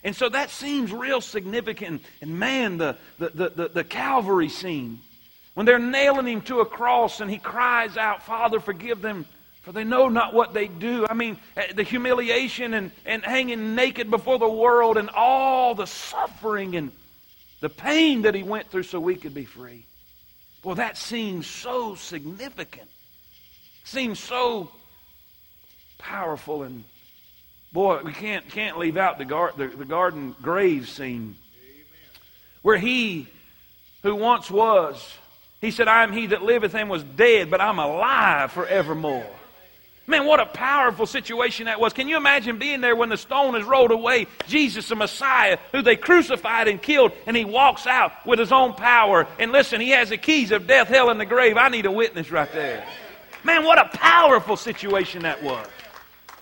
And 0.03 0.15
so 0.15 0.29
that 0.29 0.51
seems 0.51 0.91
real 0.91 1.21
significant. 1.21 2.01
And 2.21 2.39
man, 2.39 2.77
the, 2.77 2.95
the, 3.19 3.29
the, 3.29 3.49
the, 3.49 3.67
the 3.69 3.83
Calvary 3.83 4.49
scene, 4.49 4.99
when 5.57 5.65
they're 5.65 5.79
nailing 5.79 6.27
him 6.27 6.41
to 6.41 6.59
a 6.59 6.65
cross 6.67 7.19
and 7.19 7.31
he 7.31 7.39
cries 7.39 7.97
out, 7.97 8.21
Father, 8.21 8.59
forgive 8.59 9.01
them, 9.01 9.25
for 9.63 9.71
they 9.71 9.83
know 9.83 10.07
not 10.07 10.31
what 10.31 10.53
they 10.53 10.67
do. 10.67 11.07
I 11.09 11.15
mean, 11.15 11.35
eh, 11.55 11.73
the 11.73 11.81
humiliation 11.81 12.75
and, 12.75 12.91
and 13.07 13.25
hanging 13.25 13.73
naked 13.73 14.11
before 14.11 14.37
the 14.37 14.47
world 14.47 14.97
and 14.97 15.09
all 15.09 15.73
the 15.73 15.87
suffering 15.87 16.75
and 16.75 16.91
the 17.59 17.69
pain 17.69 18.21
that 18.21 18.35
he 18.35 18.43
went 18.43 18.69
through 18.69 18.83
so 18.83 18.99
we 18.99 19.15
could 19.15 19.33
be 19.33 19.45
free. 19.45 19.83
Well, 20.63 20.75
that 20.75 20.95
seems 20.95 21.47
so 21.47 21.95
significant. 21.95 22.91
Seems 23.83 24.19
so 24.19 24.69
powerful 25.97 26.61
and 26.61 26.83
boy, 27.73 28.01
we 28.03 28.13
can't 28.13 28.47
can't 28.47 28.77
leave 28.77 28.95
out 28.95 29.17
the, 29.17 29.25
gar- 29.25 29.53
the, 29.57 29.69
the 29.69 29.85
garden 29.85 30.35
grave 30.39 30.87
scene 30.87 31.35
where 32.61 32.77
he 32.77 33.27
who 34.03 34.13
once 34.13 34.51
was, 34.51 35.17
he 35.61 35.71
said, 35.71 35.87
I 35.87 36.03
am 36.03 36.13
he 36.13 36.27
that 36.27 36.43
liveth 36.43 36.75
and 36.75 36.89
was 36.89 37.03
dead, 37.03 37.49
but 37.49 37.61
I'm 37.61 37.79
alive 37.79 38.51
forevermore. 38.51 39.25
Man, 40.09 40.25
what 40.25 40.39
a 40.39 40.45
powerful 40.45 41.05
situation 41.05 41.65
that 41.65 41.81
was. 41.81 41.91
Can 41.91 42.07
you 42.07 42.15
imagine 42.15 42.59
being 42.59 42.79
there 42.79 42.95
when 42.95 43.09
the 43.09 43.17
stone 43.17 43.55
is 43.55 43.65
rolled 43.65 43.91
away? 43.91 44.27
Jesus, 44.47 44.87
the 44.87 44.95
Messiah, 44.95 45.57
who 45.73 45.81
they 45.81 45.97
crucified 45.97 46.69
and 46.69 46.81
killed, 46.81 47.11
and 47.25 47.35
he 47.35 47.43
walks 47.43 47.85
out 47.85 48.13
with 48.25 48.39
his 48.39 48.53
own 48.53 48.73
power. 48.73 49.27
And 49.37 49.51
listen, 49.51 49.81
he 49.81 49.89
has 49.89 50.09
the 50.09 50.17
keys 50.17 50.51
of 50.51 50.65
death, 50.65 50.87
hell, 50.87 51.09
and 51.09 51.19
the 51.19 51.25
grave. 51.25 51.57
I 51.57 51.67
need 51.67 51.85
a 51.85 51.91
witness 51.91 52.31
right 52.31 52.51
there. 52.53 52.87
Man, 53.43 53.65
what 53.65 53.79
a 53.79 53.89
powerful 53.97 54.55
situation 54.55 55.23
that 55.23 55.43
was. 55.43 55.67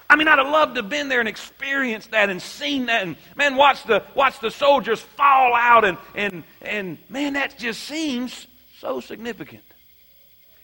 I 0.07 0.15
mean, 0.15 0.27
I'd 0.27 0.37
have 0.37 0.51
loved 0.51 0.75
to 0.75 0.81
have 0.81 0.89
been 0.89 1.09
there 1.09 1.19
and 1.19 1.27
experienced 1.27 2.11
that 2.11 2.29
and 2.29 2.39
seen 2.39 2.85
that 2.85 3.01
and 3.01 3.15
man, 3.35 3.55
watch 3.55 3.83
the 3.85 4.03
watch 4.13 4.39
the 4.39 4.51
soldiers 4.51 4.99
fall 4.99 5.55
out 5.55 5.83
and 5.83 5.97
and 6.13 6.43
and 6.61 6.99
man, 7.09 7.33
that 7.33 7.57
just 7.57 7.83
seems 7.83 8.45
so 8.85 8.99
significant. 8.99 9.63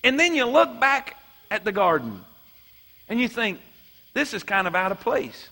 And 0.03 0.19
then 0.19 0.35
you 0.35 0.45
look 0.45 0.79
back 0.79 1.19
at 1.49 1.65
the 1.65 1.71
garden 1.71 2.23
and 3.09 3.19
you 3.19 3.27
think, 3.27 3.59
this 4.13 4.35
is 4.35 4.43
kind 4.43 4.67
of 4.67 4.75
out 4.75 4.91
of 4.91 4.99
place. 4.99 5.49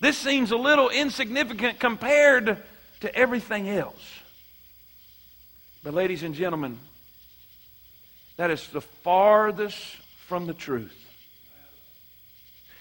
This 0.00 0.18
seems 0.18 0.50
a 0.50 0.56
little 0.56 0.88
insignificant 0.88 1.78
compared 1.78 2.60
to 3.00 3.14
everything 3.14 3.68
else. 3.68 4.02
But, 5.84 5.94
ladies 5.94 6.24
and 6.24 6.34
gentlemen, 6.34 6.78
that 8.38 8.50
is 8.50 8.66
the 8.68 8.80
farthest 8.80 9.78
from 10.26 10.46
the 10.46 10.54
truth. 10.54 10.98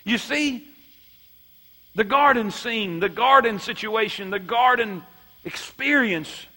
You 0.06 0.18
see, 0.18 0.68
the 1.94 2.04
garden 2.04 2.50
scene, 2.50 3.00
the 3.00 3.10
garden 3.10 3.60
situation, 3.60 4.32
the 4.32 4.40
garden 4.40 5.04
experience 5.46 6.48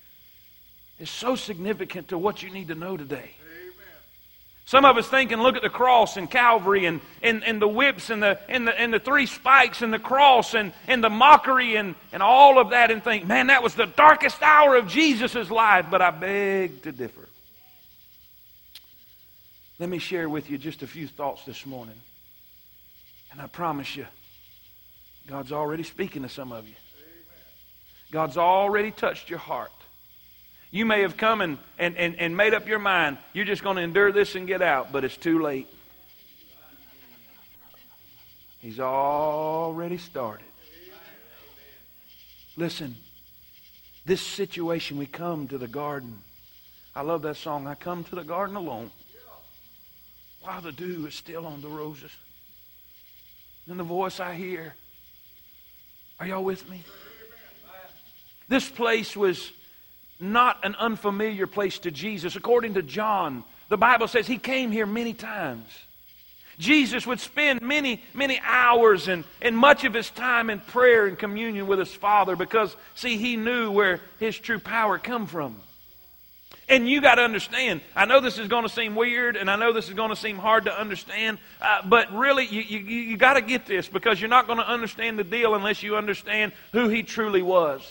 is 0.98 1.10
so 1.10 1.36
significant 1.36 2.08
to 2.08 2.18
what 2.18 2.42
you 2.42 2.50
need 2.50 2.68
to 2.68 2.74
know 2.74 2.96
today. 2.96 3.30
Some 4.66 4.84
of 4.84 4.96
us 4.96 5.06
think 5.06 5.30
and 5.30 5.40
look 5.42 5.54
at 5.54 5.62
the 5.62 5.70
cross 5.70 6.16
and 6.16 6.28
Calvary 6.28 6.86
and, 6.86 7.00
and, 7.22 7.44
and 7.44 7.62
the 7.62 7.68
whips 7.68 8.10
and 8.10 8.20
the, 8.20 8.36
and, 8.48 8.66
the, 8.66 8.78
and 8.78 8.92
the 8.92 8.98
three 8.98 9.26
spikes 9.26 9.80
and 9.80 9.92
the 9.92 9.98
cross 10.00 10.54
and, 10.54 10.72
and 10.88 11.04
the 11.04 11.08
mockery 11.08 11.76
and, 11.76 11.94
and 12.12 12.20
all 12.20 12.58
of 12.58 12.70
that 12.70 12.90
and 12.90 13.02
think, 13.02 13.26
man, 13.28 13.46
that 13.46 13.62
was 13.62 13.76
the 13.76 13.86
darkest 13.86 14.42
hour 14.42 14.74
of 14.74 14.88
Jesus' 14.88 15.50
life, 15.52 15.86
but 15.88 16.02
I 16.02 16.10
beg 16.10 16.82
to 16.82 16.90
differ. 16.90 17.28
Let 19.78 19.88
me 19.88 19.98
share 19.98 20.28
with 20.28 20.50
you 20.50 20.58
just 20.58 20.82
a 20.82 20.88
few 20.88 21.06
thoughts 21.06 21.44
this 21.44 21.64
morning. 21.64 22.00
And 23.30 23.40
I 23.40 23.46
promise 23.46 23.94
you, 23.94 24.06
God's 25.28 25.52
already 25.52 25.84
speaking 25.84 26.22
to 26.22 26.28
some 26.28 26.50
of 26.50 26.66
you. 26.66 26.74
God's 28.10 28.36
already 28.36 28.90
touched 28.90 29.30
your 29.30 29.38
heart. 29.38 29.70
You 30.70 30.84
may 30.84 31.02
have 31.02 31.16
come 31.16 31.40
and, 31.40 31.58
and, 31.78 31.96
and, 31.96 32.16
and 32.16 32.36
made 32.36 32.54
up 32.54 32.66
your 32.68 32.78
mind, 32.78 33.18
you're 33.32 33.44
just 33.44 33.62
going 33.62 33.76
to 33.76 33.82
endure 33.82 34.12
this 34.12 34.34
and 34.34 34.46
get 34.46 34.62
out, 34.62 34.92
but 34.92 35.04
it's 35.04 35.16
too 35.16 35.40
late. 35.40 35.66
He's 38.58 38.80
already 38.80 39.98
started. 39.98 40.46
Listen, 42.56 42.96
this 44.04 44.20
situation, 44.20 44.98
we 44.98 45.06
come 45.06 45.46
to 45.48 45.58
the 45.58 45.68
garden. 45.68 46.18
I 46.94 47.02
love 47.02 47.22
that 47.22 47.36
song. 47.36 47.66
I 47.66 47.74
come 47.74 48.04
to 48.04 48.14
the 48.14 48.24
garden 48.24 48.56
alone 48.56 48.90
while 50.40 50.60
the 50.60 50.72
dew 50.72 51.06
is 51.06 51.14
still 51.14 51.46
on 51.46 51.60
the 51.60 51.68
roses. 51.68 52.10
And 53.68 53.78
the 53.78 53.84
voice 53.84 54.20
I 54.20 54.34
hear. 54.34 54.74
Are 56.18 56.26
y'all 56.26 56.44
with 56.44 56.68
me? 56.70 56.82
This 58.48 58.68
place 58.68 59.16
was 59.16 59.52
not 60.18 60.64
an 60.64 60.74
unfamiliar 60.76 61.46
place 61.46 61.78
to 61.80 61.90
Jesus. 61.90 62.36
According 62.36 62.74
to 62.74 62.82
John, 62.82 63.44
the 63.68 63.76
Bible 63.76 64.08
says 64.08 64.26
he 64.26 64.38
came 64.38 64.70
here 64.72 64.86
many 64.86 65.12
times. 65.12 65.66
Jesus 66.58 67.06
would 67.06 67.20
spend 67.20 67.60
many, 67.60 68.02
many 68.14 68.40
hours 68.42 69.08
and, 69.08 69.24
and 69.42 69.56
much 69.56 69.84
of 69.84 69.92
his 69.92 70.08
time 70.10 70.48
in 70.48 70.60
prayer 70.60 71.06
and 71.06 71.18
communion 71.18 71.66
with 71.66 71.78
his 71.78 71.92
Father 71.92 72.34
because, 72.34 72.74
see, 72.94 73.18
he 73.18 73.36
knew 73.36 73.70
where 73.70 74.00
his 74.18 74.38
true 74.38 74.58
power 74.58 74.98
come 74.98 75.26
from. 75.26 75.56
And 76.68 76.88
you 76.88 77.00
got 77.00 77.16
to 77.16 77.22
understand, 77.22 77.80
I 77.94 78.06
know 78.06 78.20
this 78.20 78.38
is 78.38 78.48
going 78.48 78.64
to 78.64 78.68
seem 78.68 78.96
weird 78.96 79.36
and 79.36 79.48
I 79.50 79.56
know 79.56 79.72
this 79.72 79.88
is 79.88 79.94
going 79.94 80.10
to 80.10 80.16
seem 80.16 80.36
hard 80.36 80.64
to 80.64 80.76
understand, 80.76 81.38
uh, 81.60 81.82
but 81.84 82.12
really, 82.12 82.46
you, 82.46 82.62
you, 82.62 82.78
you 82.78 83.16
got 83.16 83.34
to 83.34 83.40
get 83.40 83.66
this 83.66 83.86
because 83.86 84.20
you're 84.20 84.30
not 84.30 84.46
going 84.46 84.58
to 84.58 84.68
understand 84.68 85.18
the 85.18 85.24
deal 85.24 85.54
unless 85.54 85.82
you 85.82 85.96
understand 85.96 86.52
who 86.72 86.88
he 86.88 87.02
truly 87.02 87.42
was. 87.42 87.82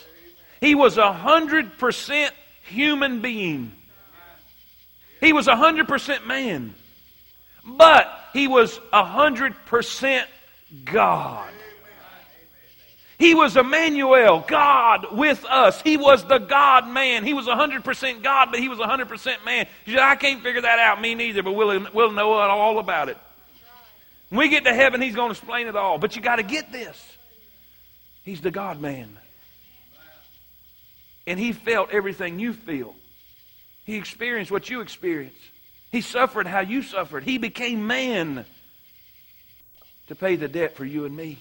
He 0.60 0.74
was 0.74 0.96
a 0.96 1.12
hundred 1.12 1.78
percent 1.78 2.34
human 2.62 3.20
being. 3.20 3.72
He 5.20 5.32
was 5.32 5.48
a 5.48 5.56
hundred 5.56 5.88
percent 5.88 6.26
man. 6.26 6.74
But 7.64 8.08
he 8.32 8.48
was 8.48 8.78
a 8.92 9.04
hundred 9.04 9.54
percent 9.66 10.28
God. 10.84 11.50
He 13.18 13.34
was 13.34 13.56
Emmanuel, 13.56 14.44
God 14.46 15.06
with 15.16 15.44
us. 15.46 15.80
He 15.80 15.96
was 15.96 16.24
the 16.24 16.38
God 16.38 16.86
man. 16.86 17.24
He 17.24 17.32
was 17.32 17.46
a 17.46 17.52
100% 17.52 18.22
God, 18.22 18.50
but 18.50 18.60
he 18.60 18.68
was 18.68 18.78
a 18.78 18.82
100% 18.82 19.42
man. 19.44 19.66
You 19.86 19.94
said, 19.94 20.02
I 20.02 20.16
can't 20.16 20.42
figure 20.42 20.60
that 20.60 20.78
out, 20.78 21.00
me 21.00 21.14
neither, 21.14 21.42
but 21.42 21.52
we'll, 21.52 21.86
we'll 21.94 22.12
know 22.12 22.32
all 22.32 22.78
about 22.78 23.08
it. 23.08 23.16
When 24.28 24.40
we 24.40 24.48
get 24.48 24.64
to 24.64 24.74
heaven, 24.74 25.00
he's 25.00 25.14
going 25.14 25.28
to 25.28 25.38
explain 25.38 25.66
it 25.66 25.76
all. 25.76 25.96
But 25.98 26.14
you 26.14 26.20
got 26.20 26.36
to 26.36 26.42
get 26.42 26.70
this. 26.72 27.16
He's 28.22 28.42
the 28.42 28.50
God 28.50 28.80
man. 28.82 29.16
And 31.26 31.38
he 31.38 31.52
felt 31.52 31.90
everything 31.90 32.38
you 32.38 32.52
feel. 32.52 32.94
He 33.84 33.96
experienced 33.96 34.50
what 34.50 34.70
you 34.70 34.80
experienced. 34.80 35.36
He 35.90 36.00
suffered 36.00 36.46
how 36.46 36.60
you 36.60 36.82
suffered. 36.82 37.24
He 37.24 37.38
became 37.38 37.86
man. 37.86 38.44
to 40.08 40.14
pay 40.14 40.36
the 40.36 40.48
debt 40.48 40.76
for 40.76 40.84
you 40.84 41.04
and 41.04 41.16
me. 41.16 41.38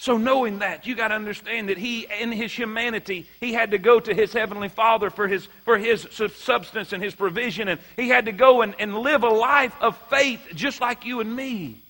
So, 0.00 0.16
knowing 0.16 0.60
that, 0.60 0.86
you 0.86 0.94
got 0.94 1.08
to 1.08 1.16
understand 1.16 1.70
that 1.70 1.76
he, 1.76 2.06
in 2.20 2.30
his 2.30 2.52
humanity, 2.52 3.26
he 3.40 3.52
had 3.52 3.72
to 3.72 3.78
go 3.78 3.98
to 3.98 4.14
his 4.14 4.32
heavenly 4.32 4.68
Father 4.68 5.10
for 5.10 5.26
his, 5.26 5.48
for 5.64 5.76
his 5.76 6.06
substance 6.36 6.92
and 6.92 7.02
his 7.02 7.16
provision, 7.16 7.66
and 7.66 7.80
he 7.96 8.08
had 8.08 8.26
to 8.26 8.32
go 8.32 8.62
and, 8.62 8.76
and 8.78 8.96
live 8.96 9.24
a 9.24 9.28
life 9.28 9.74
of 9.80 9.98
faith 10.08 10.40
just 10.54 10.80
like 10.80 11.04
you 11.04 11.18
and 11.18 11.34
me. 11.34 11.82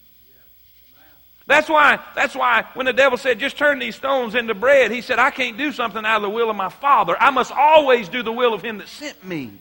That's 1.49 1.71
why, 1.71 1.99
that's 2.15 2.37
why 2.37 2.67
when 2.75 2.85
the 2.85 2.93
devil 2.93 3.17
said, 3.17 3.41
just 3.41 3.57
turn 3.57 3.79
these 3.79 3.97
stones 3.97 4.35
into 4.35 4.55
bread, 4.55 4.91
he 4.91 5.01
said, 5.01 5.19
I 5.19 5.31
can't 5.31 5.57
do 5.57 5.73
something 5.73 6.05
out 6.05 6.17
of 6.17 6.23
the 6.23 6.31
will 6.31 6.51
of 6.51 6.57
my 6.57 6.69
Father. 6.69 7.17
I 7.19 7.31
must 7.31 7.51
always 7.51 8.11
do 8.11 8.23
the 8.23 8.31
will 8.31 8.53
of 8.53 8.63
him 8.63 8.79
that 8.79 8.89
sent 8.89 9.25
me. 9.25 9.53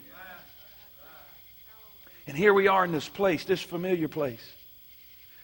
And 2.26 2.36
here 2.36 2.52
we 2.52 2.68
are 2.68 2.84
in 2.84 2.92
this 2.92 3.08
place, 3.08 3.46
this 3.46 3.62
familiar 3.62 4.06
place. 4.06 4.46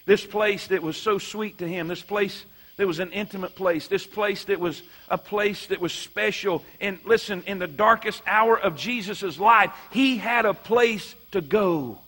This 0.04 0.26
place 0.26 0.66
that 0.66 0.82
was 0.82 0.98
so 0.98 1.16
sweet 1.16 1.58
to 1.58 1.66
him, 1.66 1.88
this 1.88 2.02
place 2.02 2.44
that 2.76 2.86
was 2.86 2.98
an 2.98 3.12
intimate 3.12 3.54
place, 3.54 3.88
this 3.88 4.06
place 4.06 4.44
that 4.44 4.60
was 4.60 4.82
a 5.08 5.16
place 5.16 5.68
that 5.68 5.80
was 5.80 5.94
special. 5.94 6.62
And 6.78 6.98
listen, 7.06 7.42
in 7.46 7.58
the 7.58 7.66
darkest 7.66 8.22
hour 8.26 8.58
of 8.58 8.76
Jesus' 8.76 9.38
life, 9.38 9.70
he 9.92 10.18
had 10.18 10.44
a 10.44 10.52
place 10.52 11.14
to 11.30 11.40
go. 11.40 12.00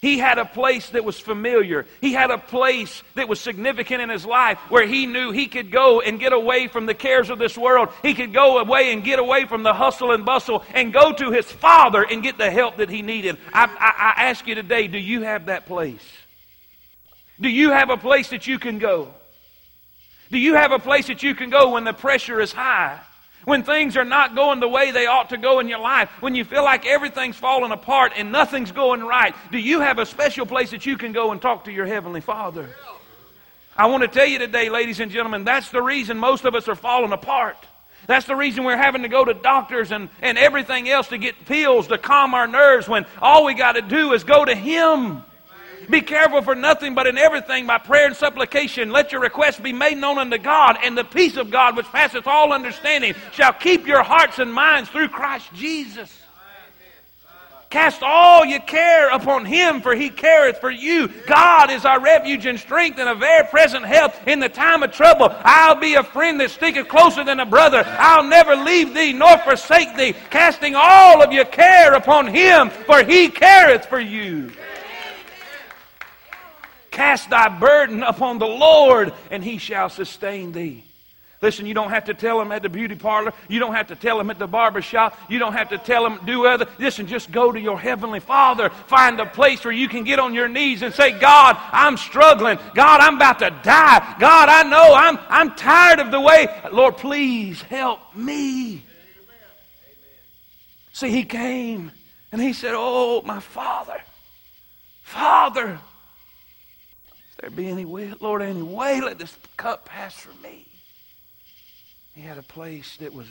He 0.00 0.16
had 0.16 0.38
a 0.38 0.46
place 0.46 0.88
that 0.90 1.04
was 1.04 1.20
familiar. 1.20 1.84
He 2.00 2.14
had 2.14 2.30
a 2.30 2.38
place 2.38 3.02
that 3.16 3.28
was 3.28 3.38
significant 3.38 4.00
in 4.00 4.08
his 4.08 4.24
life 4.24 4.58
where 4.70 4.86
he 4.86 5.04
knew 5.04 5.30
he 5.30 5.46
could 5.46 5.70
go 5.70 6.00
and 6.00 6.18
get 6.18 6.32
away 6.32 6.68
from 6.68 6.86
the 6.86 6.94
cares 6.94 7.28
of 7.28 7.38
this 7.38 7.56
world. 7.56 7.90
He 8.00 8.14
could 8.14 8.32
go 8.32 8.58
away 8.58 8.94
and 8.94 9.04
get 9.04 9.18
away 9.18 9.44
from 9.44 9.62
the 9.62 9.74
hustle 9.74 10.12
and 10.12 10.24
bustle 10.24 10.64
and 10.72 10.90
go 10.90 11.12
to 11.12 11.30
his 11.30 11.52
Father 11.52 12.02
and 12.02 12.22
get 12.22 12.38
the 12.38 12.50
help 12.50 12.78
that 12.78 12.88
he 12.88 13.02
needed. 13.02 13.36
I, 13.52 13.64
I, 13.66 14.14
I 14.16 14.28
ask 14.28 14.46
you 14.46 14.54
today 14.54 14.88
do 14.88 14.98
you 14.98 15.20
have 15.22 15.46
that 15.46 15.66
place? 15.66 16.04
Do 17.38 17.50
you 17.50 17.70
have 17.70 17.90
a 17.90 17.98
place 17.98 18.30
that 18.30 18.46
you 18.46 18.58
can 18.58 18.78
go? 18.78 19.12
Do 20.30 20.38
you 20.38 20.54
have 20.54 20.72
a 20.72 20.78
place 20.78 21.08
that 21.08 21.22
you 21.22 21.34
can 21.34 21.50
go 21.50 21.72
when 21.72 21.84
the 21.84 21.92
pressure 21.92 22.40
is 22.40 22.52
high? 22.52 23.00
When 23.44 23.62
things 23.62 23.96
are 23.96 24.04
not 24.04 24.34
going 24.34 24.60
the 24.60 24.68
way 24.68 24.90
they 24.90 25.06
ought 25.06 25.30
to 25.30 25.38
go 25.38 25.60
in 25.60 25.68
your 25.68 25.78
life, 25.78 26.10
when 26.20 26.34
you 26.34 26.44
feel 26.44 26.62
like 26.62 26.86
everything's 26.86 27.36
falling 27.36 27.72
apart 27.72 28.12
and 28.16 28.30
nothing's 28.30 28.70
going 28.70 29.02
right, 29.02 29.34
do 29.50 29.58
you 29.58 29.80
have 29.80 29.98
a 29.98 30.04
special 30.04 30.44
place 30.44 30.72
that 30.72 30.84
you 30.84 30.98
can 30.98 31.12
go 31.12 31.32
and 31.32 31.40
talk 31.40 31.64
to 31.64 31.72
your 31.72 31.86
Heavenly 31.86 32.20
Father? 32.20 32.68
I 33.76 33.86
want 33.86 34.02
to 34.02 34.08
tell 34.08 34.26
you 34.26 34.38
today, 34.38 34.68
ladies 34.68 35.00
and 35.00 35.10
gentlemen, 35.10 35.44
that's 35.44 35.70
the 35.70 35.80
reason 35.80 36.18
most 36.18 36.44
of 36.44 36.54
us 36.54 36.68
are 36.68 36.74
falling 36.74 37.12
apart. 37.12 37.56
That's 38.06 38.26
the 38.26 38.36
reason 38.36 38.64
we're 38.64 38.76
having 38.76 39.02
to 39.02 39.08
go 39.08 39.24
to 39.24 39.32
doctors 39.32 39.92
and, 39.92 40.10
and 40.20 40.36
everything 40.36 40.88
else 40.88 41.08
to 41.08 41.18
get 41.18 41.46
pills 41.46 41.86
to 41.88 41.96
calm 41.96 42.34
our 42.34 42.46
nerves 42.46 42.88
when 42.88 43.06
all 43.22 43.44
we 43.44 43.54
got 43.54 43.72
to 43.72 43.82
do 43.82 44.12
is 44.12 44.24
go 44.24 44.44
to 44.44 44.54
Him. 44.54 45.22
Be 45.90 46.00
careful 46.00 46.40
for 46.42 46.54
nothing, 46.54 46.94
but 46.94 47.06
in 47.06 47.18
everything 47.18 47.66
by 47.66 47.78
prayer 47.78 48.06
and 48.06 48.16
supplication, 48.16 48.90
let 48.90 49.12
your 49.12 49.20
requests 49.20 49.58
be 49.58 49.72
made 49.72 49.98
known 49.98 50.18
unto 50.18 50.38
God, 50.38 50.78
and 50.82 50.96
the 50.96 51.04
peace 51.04 51.36
of 51.36 51.50
God, 51.50 51.76
which 51.76 51.86
passeth 51.86 52.26
all 52.26 52.52
understanding, 52.52 53.14
shall 53.32 53.52
keep 53.52 53.86
your 53.86 54.02
hearts 54.02 54.38
and 54.38 54.52
minds 54.52 54.88
through 54.88 55.08
Christ 55.08 55.52
Jesus. 55.54 56.16
Cast 57.70 58.02
all 58.02 58.44
your 58.44 58.60
care 58.60 59.10
upon 59.10 59.44
him, 59.44 59.80
for 59.80 59.94
he 59.94 60.10
careth 60.10 60.58
for 60.58 60.72
you. 60.72 61.06
God 61.26 61.70
is 61.70 61.84
our 61.84 62.00
refuge 62.00 62.44
and 62.44 62.58
strength 62.58 62.98
and 62.98 63.08
a 63.08 63.14
very 63.14 63.46
present 63.46 63.84
help 63.84 64.12
in 64.26 64.40
the 64.40 64.48
time 64.48 64.82
of 64.82 64.90
trouble. 64.90 65.28
I'll 65.30 65.76
be 65.76 65.94
a 65.94 66.02
friend 66.02 66.40
that 66.40 66.50
sticketh 66.50 66.88
closer 66.88 67.22
than 67.22 67.38
a 67.38 67.46
brother. 67.46 67.84
I'll 67.86 68.24
never 68.24 68.56
leave 68.56 68.92
thee 68.92 69.12
nor 69.12 69.38
forsake 69.38 69.96
thee, 69.96 70.14
casting 70.30 70.74
all 70.74 71.22
of 71.22 71.32
your 71.32 71.44
care 71.44 71.94
upon 71.94 72.26
him, 72.26 72.70
for 72.70 73.04
he 73.04 73.28
careth 73.28 73.86
for 73.86 74.00
you. 74.00 74.50
Cast 76.90 77.30
thy 77.30 77.48
burden 77.48 78.02
upon 78.02 78.38
the 78.38 78.46
Lord, 78.46 79.12
and 79.30 79.44
he 79.44 79.58
shall 79.58 79.88
sustain 79.88 80.52
thee. 80.52 80.84
Listen, 81.42 81.64
you 81.64 81.72
don't 81.72 81.88
have 81.88 82.04
to 82.04 82.14
tell 82.14 82.38
them 82.38 82.52
at 82.52 82.62
the 82.62 82.68
beauty 82.68 82.94
parlor. 82.94 83.32
You 83.48 83.60
don't 83.60 83.72
have 83.72 83.86
to 83.86 83.96
tell 83.96 84.18
them 84.18 84.28
at 84.28 84.38
the 84.38 84.46
barber 84.46 84.82
shop. 84.82 85.18
You 85.30 85.38
don't 85.38 85.54
have 85.54 85.70
to 85.70 85.78
tell 85.78 86.02
them 86.02 86.20
do 86.26 86.46
other. 86.46 86.66
Listen, 86.78 87.06
just 87.06 87.32
go 87.32 87.50
to 87.50 87.58
your 87.58 87.80
heavenly 87.80 88.20
Father. 88.20 88.68
Find 88.68 89.18
a 89.18 89.24
place 89.24 89.64
where 89.64 89.72
you 89.72 89.88
can 89.88 90.04
get 90.04 90.18
on 90.18 90.34
your 90.34 90.48
knees 90.48 90.82
and 90.82 90.92
say, 90.92 91.18
God, 91.18 91.56
I'm 91.72 91.96
struggling. 91.96 92.58
God, 92.74 93.00
I'm 93.00 93.16
about 93.16 93.38
to 93.38 93.50
die. 93.62 94.16
God, 94.18 94.48
I 94.50 94.64
know 94.64 94.92
I'm, 94.94 95.18
I'm 95.30 95.54
tired 95.54 96.00
of 96.00 96.10
the 96.10 96.20
way. 96.20 96.46
Lord, 96.72 96.98
please 96.98 97.62
help 97.62 98.00
me. 98.14 98.84
See, 100.92 101.08
he 101.08 101.24
came 101.24 101.90
and 102.32 102.42
he 102.42 102.52
said, 102.52 102.74
Oh, 102.76 103.22
my 103.22 103.40
Father, 103.40 104.02
Father, 105.04 105.80
there 107.40 107.50
be 107.50 107.68
any 107.68 107.84
way, 107.84 108.12
Lord, 108.20 108.42
any 108.42 108.62
way, 108.62 109.00
let 109.00 109.18
this 109.18 109.36
cup 109.56 109.86
pass 109.86 110.14
from 110.14 110.40
me. 110.42 110.66
He 112.14 112.20
had 112.20 112.38
a 112.38 112.42
place 112.42 112.96
that 112.98 113.14
was, 113.14 113.28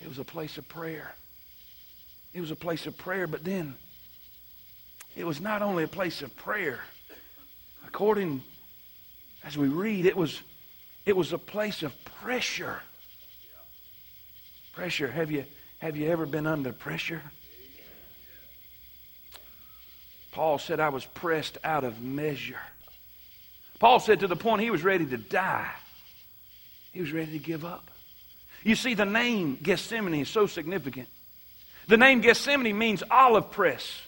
it 0.00 0.08
was 0.08 0.18
a 0.18 0.24
place 0.24 0.58
of 0.58 0.68
prayer. 0.68 1.14
It 2.34 2.40
was 2.40 2.50
a 2.50 2.56
place 2.56 2.86
of 2.86 2.98
prayer, 2.98 3.26
but 3.26 3.42
then 3.42 3.74
it 5.14 5.24
was 5.24 5.40
not 5.40 5.62
only 5.62 5.84
a 5.84 5.88
place 5.88 6.20
of 6.20 6.36
prayer. 6.36 6.80
According 7.86 8.42
as 9.42 9.56
we 9.56 9.68
read, 9.68 10.04
it 10.04 10.16
was, 10.16 10.42
it 11.06 11.16
was 11.16 11.32
a 11.32 11.38
place 11.38 11.82
of 11.82 11.94
pressure. 12.04 12.80
Pressure. 14.74 15.08
Have 15.08 15.30
you, 15.30 15.44
have 15.78 15.96
you 15.96 16.10
ever 16.10 16.26
been 16.26 16.46
under 16.46 16.72
pressure? 16.72 17.22
Paul 20.32 20.58
said, 20.58 20.80
I 20.80 20.90
was 20.90 21.06
pressed 21.06 21.56
out 21.64 21.84
of 21.84 22.02
measure. 22.02 22.60
Paul 23.78 24.00
said 24.00 24.20
to 24.20 24.26
the 24.26 24.36
point 24.36 24.62
he 24.62 24.70
was 24.70 24.82
ready 24.82 25.06
to 25.06 25.16
die. 25.16 25.70
He 26.92 27.00
was 27.00 27.12
ready 27.12 27.32
to 27.32 27.38
give 27.38 27.64
up. 27.64 27.90
You 28.62 28.74
see, 28.74 28.94
the 28.94 29.04
name 29.04 29.58
Gethsemane 29.62 30.14
is 30.14 30.28
so 30.28 30.46
significant. 30.46 31.08
The 31.88 31.96
name 31.96 32.20
Gethsemane 32.20 32.76
means 32.76 33.02
olive 33.10 33.50
press. 33.50 34.00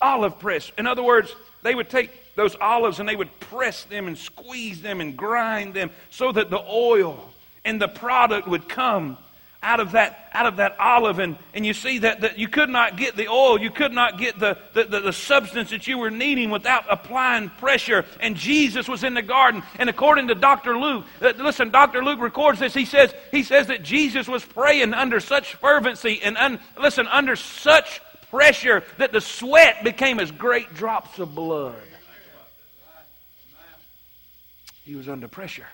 Olive 0.00 0.38
press. 0.38 0.70
In 0.76 0.86
other 0.86 1.02
words, 1.02 1.34
they 1.62 1.74
would 1.74 1.88
take 1.88 2.10
those 2.34 2.54
olives 2.60 3.00
and 3.00 3.08
they 3.08 3.16
would 3.16 3.40
press 3.40 3.84
them 3.84 4.06
and 4.06 4.18
squeeze 4.18 4.82
them 4.82 5.00
and 5.00 5.16
grind 5.16 5.72
them 5.72 5.90
so 6.10 6.32
that 6.32 6.50
the 6.50 6.60
oil 6.60 7.32
and 7.64 7.80
the 7.80 7.88
product 7.88 8.46
would 8.46 8.68
come 8.68 9.16
out 9.62 9.80
of 9.80 9.92
that, 9.92 10.30
out 10.32 10.46
of 10.46 10.56
that 10.56 10.78
olive. 10.78 11.18
And, 11.18 11.36
and 11.54 11.64
you 11.64 11.74
see 11.74 11.98
that, 11.98 12.20
that 12.20 12.38
you 12.38 12.48
could 12.48 12.68
not 12.68 12.96
get 12.96 13.16
the 13.16 13.28
oil, 13.28 13.60
you 13.60 13.70
could 13.70 13.92
not 13.92 14.18
get 14.18 14.38
the, 14.38 14.58
the, 14.74 14.84
the, 14.84 15.00
the 15.00 15.12
substance 15.12 15.70
that 15.70 15.86
you 15.86 15.98
were 15.98 16.10
needing 16.10 16.50
without 16.50 16.84
applying 16.88 17.48
pressure. 17.50 18.04
And 18.20 18.36
Jesus 18.36 18.88
was 18.88 19.02
in 19.02 19.14
the 19.14 19.22
garden. 19.22 19.62
And 19.78 19.88
according 19.88 20.28
to 20.28 20.34
Dr. 20.34 20.78
Luke, 20.78 21.04
uh, 21.20 21.32
listen, 21.38 21.70
Dr. 21.70 22.04
Luke 22.04 22.20
records 22.20 22.60
this. 22.60 22.74
He 22.74 22.84
says, 22.84 23.14
he 23.30 23.42
says 23.42 23.68
that 23.68 23.82
Jesus 23.82 24.28
was 24.28 24.44
praying 24.44 24.94
under 24.94 25.20
such 25.20 25.54
fervency 25.54 26.20
and, 26.22 26.36
un, 26.36 26.60
listen, 26.78 27.06
under 27.08 27.36
such 27.36 28.00
pressure 28.30 28.84
that 28.98 29.12
the 29.12 29.20
sweat 29.20 29.82
became 29.82 30.20
as 30.20 30.30
great 30.30 30.74
drops 30.74 31.18
of 31.18 31.34
blood. 31.34 31.76
He 34.84 34.94
was 34.94 35.08
under 35.08 35.26
pressure. 35.26 35.66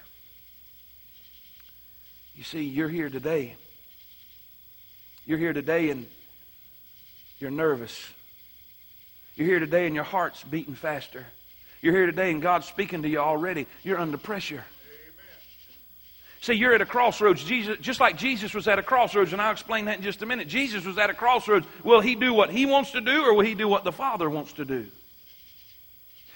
You 2.34 2.44
see, 2.44 2.62
you're 2.62 2.88
here 2.88 3.10
today 3.10 3.56
you're 5.26 5.38
here 5.38 5.52
today 5.52 5.90
and 5.90 6.06
you're 7.38 7.50
nervous. 7.50 7.98
You're 9.36 9.46
here 9.46 9.60
today 9.60 9.86
and 9.86 9.94
your 9.94 10.04
heart's 10.04 10.42
beating 10.44 10.74
faster. 10.74 11.26
You're 11.80 11.94
here 11.94 12.06
today 12.06 12.30
and 12.30 12.42
God's 12.42 12.66
speaking 12.66 13.02
to 13.02 13.08
you 13.08 13.18
already. 13.18 13.66
You're 13.82 13.98
under 13.98 14.18
pressure. 14.18 14.64
See, 16.42 16.54
you're 16.54 16.74
at 16.74 16.80
a 16.80 16.86
crossroads. 16.86 17.44
Jesus, 17.44 17.78
just 17.80 18.00
like 18.00 18.16
Jesus 18.16 18.52
was 18.52 18.66
at 18.66 18.76
a 18.76 18.82
crossroads, 18.82 19.32
and 19.32 19.40
I'll 19.40 19.52
explain 19.52 19.84
that 19.84 19.98
in 19.98 20.02
just 20.02 20.22
a 20.22 20.26
minute. 20.26 20.48
Jesus 20.48 20.84
was 20.84 20.98
at 20.98 21.08
a 21.08 21.14
crossroads. 21.14 21.66
Will 21.84 22.00
he 22.00 22.16
do 22.16 22.34
what 22.34 22.50
he 22.50 22.66
wants 22.66 22.90
to 22.92 23.00
do, 23.00 23.22
or 23.22 23.32
will 23.32 23.44
he 23.44 23.54
do 23.54 23.68
what 23.68 23.84
the 23.84 23.92
Father 23.92 24.28
wants 24.28 24.54
to 24.54 24.64
do? 24.64 24.88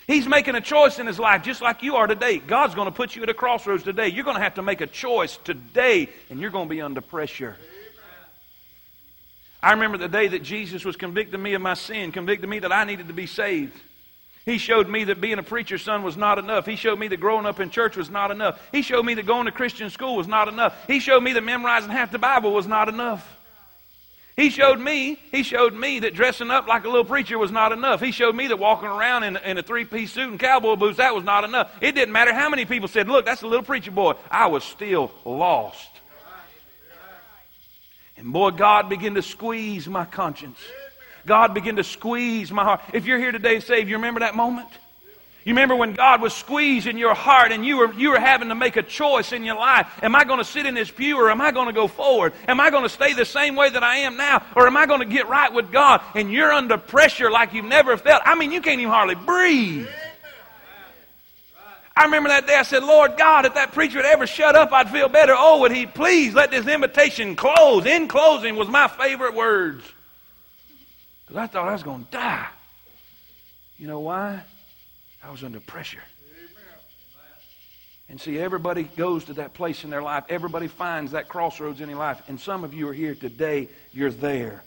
He's 0.07 0.29
making 0.29 0.55
a 0.55 0.61
choice 0.61 1.01
in 1.01 1.09
his 1.09 1.19
life, 1.19 1.43
just 1.43 1.61
like 1.61 1.83
you 1.83 1.97
are 1.97 2.07
today. 2.07 2.39
God's 2.39 2.77
going 2.77 2.87
to 2.87 2.93
put 2.93 3.17
you 3.17 3.25
at 3.25 3.29
a 3.29 3.35
crossroads 3.35 3.83
today. 3.83 4.07
You're 4.07 4.23
going 4.23 4.37
to 4.37 4.43
have 4.43 4.55
to 4.55 4.63
make 4.63 4.81
a 4.81 4.87
choice 4.87 5.39
today, 5.39 6.09
and 6.31 6.39
you're 6.39 6.51
going 6.51 6.69
to 6.69 6.71
be 6.73 6.81
under 6.81 7.01
pressure. 7.01 7.57
I 9.67 9.73
remember 9.73 9.99
the 9.99 10.07
day 10.07 10.29
that 10.29 10.45
Jesus 10.45 10.85
was 10.85 10.95
convicting 10.95 11.43
me 11.43 11.55
of 11.55 11.61
my 11.61 11.75
sin, 11.75 12.13
convicting 12.13 12.49
me 12.49 12.61
that 12.61 12.71
I 12.71 12.85
needed 12.85 13.09
to 13.09 13.13
be 13.13 13.27
saved. 13.27 13.77
He 14.45 14.59
showed 14.59 14.89
me 14.89 15.03
that 15.03 15.21
being 15.21 15.41
a 15.41 15.43
preacher's 15.43 15.83
son 15.83 16.05
was 16.05 16.17
not 16.17 16.39
enough. 16.39 16.67
He 16.67 16.77
showed 16.77 17.01
me 17.01 17.09
that 17.09 17.19
growing 17.19 17.47
up 17.47 17.59
in 17.59 17.71
church 17.71 17.97
was 17.97 18.09
not 18.09 18.31
enough. 18.31 18.65
He 18.71 18.83
showed 18.83 19.05
me 19.05 19.15
that 19.15 19.27
going 19.27 19.47
to 19.47 19.51
Christian 19.51 19.91
school 19.91 20.15
was 20.15 20.29
not 20.29 20.47
enough. 20.47 20.87
He 20.87 21.01
showed 21.01 21.21
me 21.21 21.33
that 21.33 21.43
memorizing 21.43 21.91
half 21.91 22.13
the 22.13 22.19
Bible 22.21 22.53
was 22.53 22.69
not 22.69 22.89
enough. 22.89 23.29
He 24.37 24.51
showed 24.51 24.79
me, 24.79 25.19
he 25.33 25.43
showed 25.43 25.75
me 25.75 25.99
that 25.99 26.15
dressing 26.15 26.53
up 26.53 26.69
like 26.69 26.85
a 26.85 26.89
little 26.89 27.05
preacher 27.05 27.37
was 27.37 27.51
not 27.51 27.73
enough. 27.73 28.01
He 28.01 28.13
showed 28.13 28.37
me 28.37 28.47
that 28.47 28.61
walking 28.61 28.89
around 28.89 29.25
in, 29.25 29.37
in 29.39 29.59
a 29.59 29.65
three-piece 29.65 30.13
suit 30.13 30.31
and 30.31 30.39
cowboy 30.39 30.77
boots, 30.77 30.99
that 30.99 31.13
was 31.13 31.25
not 31.25 31.43
enough. 31.43 31.77
It 31.81 31.97
didn't 31.97 32.13
matter 32.13 32.33
how 32.33 32.49
many 32.51 32.67
people 32.67 32.87
said, 32.87 33.09
look, 33.09 33.27
that's 33.27 33.43
a 33.43 33.49
little 33.49 33.65
preacher 33.65 33.91
boy. 33.91 34.15
I 34.31 34.47
was 34.47 34.63
still 34.63 35.11
lost. 35.25 35.91
And 38.17 38.33
boy, 38.33 38.51
God 38.51 38.89
began 38.89 39.15
to 39.15 39.23
squeeze 39.23 39.87
my 39.89 40.05
conscience. 40.05 40.59
God 41.27 41.55
began 41.55 41.77
to 41.77 41.85
squeeze 41.85 42.51
my 42.53 42.65
heart. 42.65 42.81
If 42.95 43.05
you're 43.05 43.19
here 43.19 43.33
today 43.33 43.61
saved, 43.61 43.89
you 43.89 43.97
remember 43.97 44.21
that 44.21 44.35
moment? 44.35 44.69
You 45.45 45.53
remember 45.53 45.77
when 45.77 45.93
God 45.93 46.21
was 46.23 46.35
squeezing 46.35 46.99
your 46.99 47.15
heart 47.15 47.53
and 47.53 47.65
you 47.65 47.77
were, 47.77 47.93
you 47.93 48.11
were 48.11 48.19
having 48.19 48.49
to 48.49 48.57
make 48.57 48.77
a 48.77 48.83
choice 48.83 49.33
in 49.33 49.45
your 49.45 49.55
life. 49.55 49.87
Am 50.03 50.17
I 50.17 50.25
going 50.25 50.41
to 50.41 50.45
sit 50.45 50.67
in 50.67 50.75
this 50.75 50.91
pew 50.91 51.17
or 51.19 51.31
am 51.31 51.41
I 51.41 51.53
going 51.53 51.69
to 51.69 51.73
go 51.73 51.87
forward? 51.87 52.33
Am 52.49 52.59
I 52.59 52.71
going 52.71 52.83
to 52.83 52.89
stay 52.89 53.13
the 53.13 53.25
same 53.25 53.55
way 53.55 53.71
that 53.71 53.85
I 53.85 53.99
am 53.99 54.17
now 54.17 54.45
or 54.57 54.67
am 54.67 54.77
I 54.77 54.87
going 54.87 55.01
to 55.01 55.07
get 55.07 55.29
right 55.29 55.53
with 55.53 55.71
God? 55.71 56.01
And 56.17 56.33
you're 56.33 56.51
under 56.53 56.77
pressure 56.79 57.31
like 57.31 57.53
you've 57.53 57.65
never 57.65 57.97
felt. 57.97 58.23
I 58.25 58.35
mean, 58.35 58.51
you 58.51 58.61
can't 58.61 58.81
even 58.81 58.93
hardly 58.93 59.15
breathe. 59.15 59.87
I 61.97 62.05
remember 62.05 62.29
that 62.29 62.47
day 62.47 62.55
I 62.55 62.63
said, 62.63 62.85
Lord 62.85 63.17
God, 63.17 63.47
if 63.47 63.55
that 63.55 63.73
preacher 63.73 63.97
would 63.97 64.05
ever 64.05 64.27
shut 64.27 64.55
up, 64.55 64.71
I'd 64.71 64.91
feel 64.91 65.09
better. 65.09 65.33
Oh, 65.35 65.61
would 65.61 65.73
he 65.73 65.87
please 65.87 66.35
let 66.35 66.51
this 66.51 66.67
invitation 66.67 67.37
close? 67.37 67.87
In 67.87 68.07
closing 68.07 68.57
was 68.57 68.69
my 68.69 68.87
favorite 68.87 69.35
words. 69.35 69.83
Because 71.25 71.39
I 71.39 71.47
thought 71.47 71.69
I 71.69 71.73
was 71.73 71.83
going 71.83 72.05
to 72.05 72.11
die. 72.11 72.47
You 73.79 73.87
know 73.87 74.01
why? 74.01 74.43
I 75.25 75.31
was 75.31 75.43
under 75.43 75.59
pressure. 75.59 76.03
And 78.09 78.21
see, 78.21 78.39
everybody 78.39 78.85
goes 78.85 79.25
to 79.25 79.33
that 79.35 79.55
place 79.55 79.83
in 79.83 79.91
their 79.91 80.03
life. 80.03 80.25
Everybody 80.29 80.69
finds 80.69 81.13
that 81.13 81.29
crossroads 81.29 81.81
in 81.81 81.89
their 81.89 81.97
life. 81.97 82.23
And 82.29 82.39
some 82.39 82.63
of 82.63 82.73
you 82.73 82.89
are 82.89 82.93
here 82.93 83.15
today, 83.15 83.69
you're 83.93 84.13
there. 84.13 84.63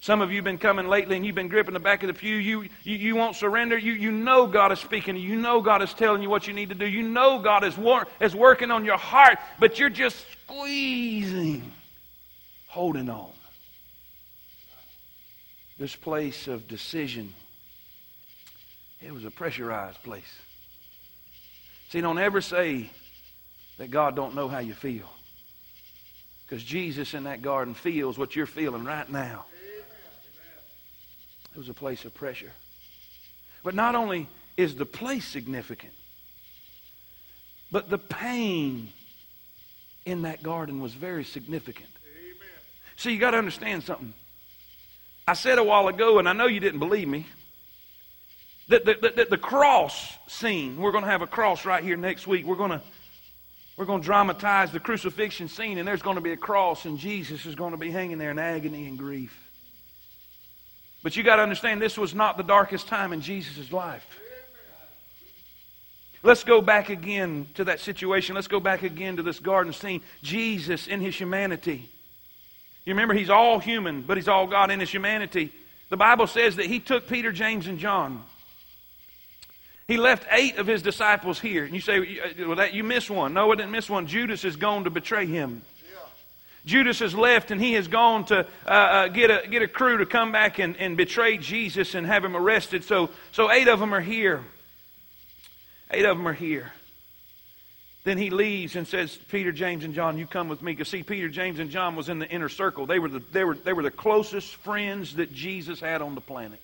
Some 0.00 0.20
of 0.20 0.30
you 0.30 0.36
have 0.36 0.44
been 0.44 0.58
coming 0.58 0.86
lately 0.86 1.16
and 1.16 1.26
you've 1.26 1.34
been 1.34 1.48
gripping 1.48 1.74
the 1.74 1.80
back 1.80 2.02
of 2.02 2.06
the 2.06 2.14
pew. 2.14 2.36
You, 2.36 2.62
you, 2.84 2.96
you 2.96 3.16
won't 3.16 3.34
surrender. 3.34 3.76
You, 3.76 3.92
you 3.92 4.12
know 4.12 4.46
God 4.46 4.70
is 4.70 4.78
speaking 4.78 5.14
to 5.14 5.20
you. 5.20 5.30
You 5.30 5.36
know 5.36 5.60
God 5.60 5.82
is 5.82 5.92
telling 5.92 6.22
you 6.22 6.30
what 6.30 6.46
you 6.46 6.54
need 6.54 6.68
to 6.68 6.74
do. 6.74 6.86
You 6.86 7.02
know 7.02 7.40
God 7.40 7.64
is, 7.64 7.76
war- 7.76 8.06
is 8.20 8.34
working 8.34 8.70
on 8.70 8.84
your 8.84 8.96
heart, 8.96 9.38
but 9.58 9.78
you're 9.78 9.90
just 9.90 10.24
squeezing, 10.44 11.72
holding 12.68 13.10
on. 13.10 13.30
This 15.78 15.96
place 15.96 16.46
of 16.46 16.68
decision 16.68 17.34
it 19.00 19.12
was 19.12 19.24
a 19.24 19.30
pressurized 19.30 20.02
place. 20.02 20.40
See, 21.90 22.00
don't 22.00 22.18
ever 22.18 22.40
say 22.40 22.90
that 23.78 23.90
God 23.90 24.16
don't 24.16 24.34
know 24.34 24.48
how 24.48 24.58
you 24.58 24.74
feel. 24.74 25.08
Because 26.44 26.64
Jesus 26.64 27.14
in 27.14 27.24
that 27.24 27.42
garden 27.42 27.74
feels 27.74 28.18
what 28.18 28.34
you're 28.34 28.46
feeling 28.46 28.84
right 28.84 29.08
now. 29.08 29.44
It 31.58 31.62
was 31.62 31.68
a 31.70 31.74
place 31.74 32.04
of 32.04 32.14
pressure. 32.14 32.52
But 33.64 33.74
not 33.74 33.96
only 33.96 34.28
is 34.56 34.76
the 34.76 34.86
place 34.86 35.24
significant, 35.24 35.92
but 37.72 37.90
the 37.90 37.98
pain 37.98 38.92
in 40.06 40.22
that 40.22 40.40
garden 40.40 40.80
was 40.80 40.94
very 40.94 41.24
significant. 41.24 41.88
See, 42.94 43.10
you 43.10 43.18
got 43.18 43.32
to 43.32 43.38
understand 43.38 43.82
something. 43.82 44.14
I 45.26 45.32
said 45.32 45.58
a 45.58 45.64
while 45.64 45.88
ago, 45.88 46.20
and 46.20 46.28
I 46.28 46.32
know 46.32 46.46
you 46.46 46.60
didn't 46.60 46.78
believe 46.78 47.08
me. 47.08 47.26
The, 48.68 48.78
the, 48.78 49.12
the, 49.16 49.26
the 49.30 49.36
cross 49.36 50.16
scene, 50.28 50.76
we're 50.76 50.92
going 50.92 51.02
to 51.02 51.10
have 51.10 51.22
a 51.22 51.26
cross 51.26 51.64
right 51.64 51.82
here 51.82 51.96
next 51.96 52.28
week. 52.28 52.46
We're 52.46 52.54
going 52.54 52.70
to 52.70 52.82
we're 53.76 53.84
going 53.84 54.00
to 54.00 54.06
dramatize 54.06 54.70
the 54.70 54.78
crucifixion 54.78 55.48
scene, 55.48 55.78
and 55.78 55.88
there's 55.88 56.02
going 56.02 56.16
to 56.16 56.22
be 56.22 56.32
a 56.32 56.36
cross, 56.36 56.84
and 56.84 56.98
Jesus 56.98 57.46
is 57.46 57.56
going 57.56 57.72
to 57.72 57.76
be 57.76 57.90
hanging 57.90 58.18
there 58.18 58.30
in 58.30 58.38
agony 58.38 58.86
and 58.86 58.96
grief. 58.96 59.47
But 61.08 61.16
you 61.16 61.22
got 61.22 61.36
to 61.36 61.42
understand, 61.42 61.80
this 61.80 61.96
was 61.96 62.14
not 62.14 62.36
the 62.36 62.42
darkest 62.42 62.86
time 62.86 63.14
in 63.14 63.22
Jesus' 63.22 63.72
life. 63.72 64.06
Let's 66.22 66.44
go 66.44 66.60
back 66.60 66.90
again 66.90 67.46
to 67.54 67.64
that 67.64 67.80
situation. 67.80 68.34
Let's 68.34 68.46
go 68.46 68.60
back 68.60 68.82
again 68.82 69.16
to 69.16 69.22
this 69.22 69.40
garden 69.40 69.72
scene. 69.72 70.02
Jesus 70.22 70.86
in 70.86 71.00
his 71.00 71.16
humanity. 71.16 71.88
You 72.84 72.92
remember, 72.92 73.14
he's 73.14 73.30
all 73.30 73.58
human, 73.58 74.02
but 74.02 74.18
he's 74.18 74.28
all 74.28 74.46
God 74.46 74.70
in 74.70 74.80
his 74.80 74.90
humanity. 74.90 75.50
The 75.88 75.96
Bible 75.96 76.26
says 76.26 76.56
that 76.56 76.66
he 76.66 76.78
took 76.78 77.08
Peter, 77.08 77.32
James, 77.32 77.68
and 77.68 77.78
John. 77.78 78.22
He 79.86 79.96
left 79.96 80.26
eight 80.30 80.58
of 80.58 80.66
his 80.66 80.82
disciples 80.82 81.40
here. 81.40 81.64
And 81.64 81.74
you 81.74 81.80
say, 81.80 82.18
well, 82.40 82.56
that, 82.56 82.74
you 82.74 82.84
missed 82.84 83.08
one. 83.08 83.32
No, 83.32 83.50
I 83.50 83.54
didn't 83.54 83.72
miss 83.72 83.88
one. 83.88 84.06
Judas 84.06 84.44
is 84.44 84.56
gone 84.56 84.84
to 84.84 84.90
betray 84.90 85.24
him. 85.24 85.62
Judas 86.68 86.98
has 86.98 87.14
left 87.14 87.50
and 87.50 87.60
he 87.60 87.72
has 87.72 87.88
gone 87.88 88.26
to 88.26 88.46
uh, 88.66 88.68
uh, 88.68 89.08
get, 89.08 89.30
a, 89.30 89.48
get 89.48 89.62
a 89.62 89.68
crew 89.68 89.98
to 89.98 90.06
come 90.06 90.32
back 90.32 90.58
and, 90.58 90.76
and 90.76 90.96
betray 90.96 91.38
Jesus 91.38 91.94
and 91.94 92.06
have 92.06 92.22
him 92.22 92.36
arrested. 92.36 92.84
So, 92.84 93.08
so 93.32 93.50
eight 93.50 93.68
of 93.68 93.80
them 93.80 93.94
are 93.94 94.02
here. 94.02 94.44
Eight 95.90 96.04
of 96.04 96.18
them 96.18 96.28
are 96.28 96.34
here. 96.34 96.70
Then 98.04 98.18
he 98.18 98.28
leaves 98.28 98.76
and 98.76 98.86
says, 98.86 99.16
Peter, 99.28 99.50
James, 99.50 99.82
and 99.82 99.94
John, 99.94 100.18
you 100.18 100.26
come 100.26 100.48
with 100.48 100.60
me. 100.60 100.72
Because 100.72 100.88
see, 100.88 101.02
Peter, 101.02 101.28
James, 101.30 101.58
and 101.58 101.70
John 101.70 101.96
was 101.96 102.10
in 102.10 102.18
the 102.18 102.28
inner 102.28 102.50
circle. 102.50 102.84
They 102.84 102.98
were 102.98 103.08
the, 103.08 103.22
they 103.32 103.44
were, 103.44 103.54
they 103.54 103.72
were 103.72 103.82
the 103.82 103.90
closest 103.90 104.54
friends 104.56 105.16
that 105.16 105.32
Jesus 105.32 105.80
had 105.80 106.02
on 106.02 106.14
the 106.14 106.20
planet. 106.20 106.60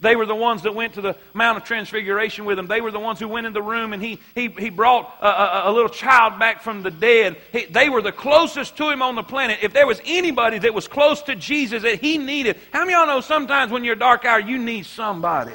They 0.00 0.14
were 0.14 0.26
the 0.26 0.34
ones 0.34 0.62
that 0.62 0.74
went 0.74 0.94
to 0.94 1.00
the 1.00 1.16
Mount 1.34 1.58
of 1.58 1.64
Transfiguration 1.64 2.44
with 2.44 2.58
him. 2.58 2.66
They 2.66 2.80
were 2.80 2.92
the 2.92 3.00
ones 3.00 3.18
who 3.18 3.26
went 3.26 3.46
in 3.46 3.52
the 3.52 3.62
room 3.62 3.92
and 3.92 4.02
he, 4.02 4.20
he, 4.34 4.48
he 4.48 4.70
brought 4.70 5.12
a, 5.20 5.26
a, 5.26 5.70
a 5.70 5.72
little 5.72 5.88
child 5.88 6.38
back 6.38 6.62
from 6.62 6.82
the 6.82 6.90
dead. 6.90 7.36
He, 7.50 7.64
they 7.66 7.88
were 7.88 8.02
the 8.02 8.12
closest 8.12 8.76
to 8.76 8.90
him 8.90 9.02
on 9.02 9.16
the 9.16 9.24
planet. 9.24 9.58
If 9.62 9.72
there 9.72 9.86
was 9.86 10.00
anybody 10.04 10.58
that 10.60 10.72
was 10.72 10.86
close 10.86 11.22
to 11.22 11.34
Jesus 11.34 11.82
that 11.82 12.00
he 12.00 12.16
needed, 12.18 12.58
how 12.72 12.80
many 12.80 12.94
of 12.94 12.98
y'all 12.98 13.16
know 13.16 13.20
sometimes 13.20 13.72
when 13.72 13.82
you're 13.82 13.94
a 13.94 13.98
dark 13.98 14.24
hour, 14.24 14.38
you 14.38 14.58
need 14.58 14.86
somebody? 14.86 15.52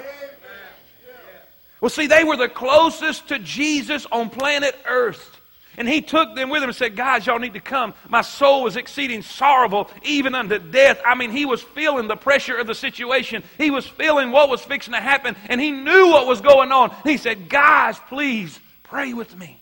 Well, 1.79 1.89
see, 1.89 2.07
they 2.07 2.23
were 2.23 2.37
the 2.37 2.49
closest 2.49 3.27
to 3.29 3.39
Jesus 3.39 4.05
on 4.11 4.29
planet 4.29 4.73
Earth. 4.85 5.41
And 5.77 5.87
he 5.87 6.01
took 6.01 6.35
them 6.35 6.49
with 6.49 6.61
him 6.61 6.69
and 6.69 6.75
said, 6.75 6.95
Guys, 6.95 7.25
y'all 7.25 7.39
need 7.39 7.53
to 7.53 7.59
come. 7.59 7.93
My 8.07 8.21
soul 8.21 8.63
was 8.63 8.75
exceeding 8.75 9.21
sorrowful, 9.21 9.89
even 10.03 10.35
unto 10.35 10.59
death. 10.59 11.01
I 11.05 11.15
mean, 11.15 11.31
he 11.31 11.45
was 11.45 11.61
feeling 11.61 12.07
the 12.07 12.15
pressure 12.15 12.57
of 12.57 12.67
the 12.67 12.75
situation. 12.75 13.43
He 13.57 13.71
was 13.71 13.87
feeling 13.87 14.31
what 14.31 14.49
was 14.49 14.61
fixing 14.61 14.93
to 14.93 14.99
happen, 14.99 15.35
and 15.49 15.59
he 15.59 15.71
knew 15.71 16.09
what 16.09 16.27
was 16.27 16.41
going 16.41 16.71
on. 16.71 16.95
He 17.03 17.17
said, 17.17 17.49
Guys, 17.49 17.97
please 18.07 18.59
pray 18.83 19.13
with 19.13 19.35
me. 19.37 19.59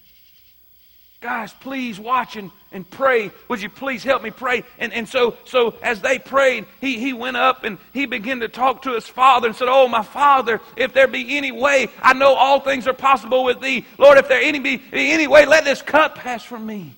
Guys, 1.21 1.53
please 1.53 1.99
watch 1.99 2.35
and, 2.35 2.51
and 2.71 2.89
pray. 2.89 3.31
Would 3.47 3.61
you 3.61 3.69
please 3.69 4.03
help 4.03 4.23
me 4.23 4.31
pray? 4.31 4.63
And, 4.79 4.93
and 4.93 5.07
so, 5.07 5.37
so 5.45 5.75
as 5.81 6.01
they 6.01 6.19
prayed, 6.19 6.65
he, 6.79 6.99
he 6.99 7.13
went 7.13 7.37
up 7.37 7.63
and 7.63 7.77
he 7.93 8.05
began 8.05 8.39
to 8.39 8.47
talk 8.47 8.83
to 8.83 8.93
his 8.93 9.07
father 9.07 9.47
and 9.47 9.55
said, 9.55 9.67
Oh, 9.69 9.87
my 9.87 10.03
father, 10.03 10.61
if 10.77 10.93
there 10.93 11.07
be 11.07 11.37
any 11.37 11.51
way, 11.51 11.89
I 12.01 12.13
know 12.13 12.33
all 12.33 12.59
things 12.59 12.87
are 12.87 12.93
possible 12.93 13.43
with 13.43 13.59
thee. 13.59 13.85
Lord, 13.97 14.17
if 14.17 14.27
there 14.27 14.41
any 14.41 14.59
be 14.59 14.81
any 14.93 15.27
way, 15.27 15.45
let 15.45 15.65
this 15.65 15.81
cup 15.81 16.15
pass 16.15 16.43
from 16.43 16.65
me. 16.65 16.95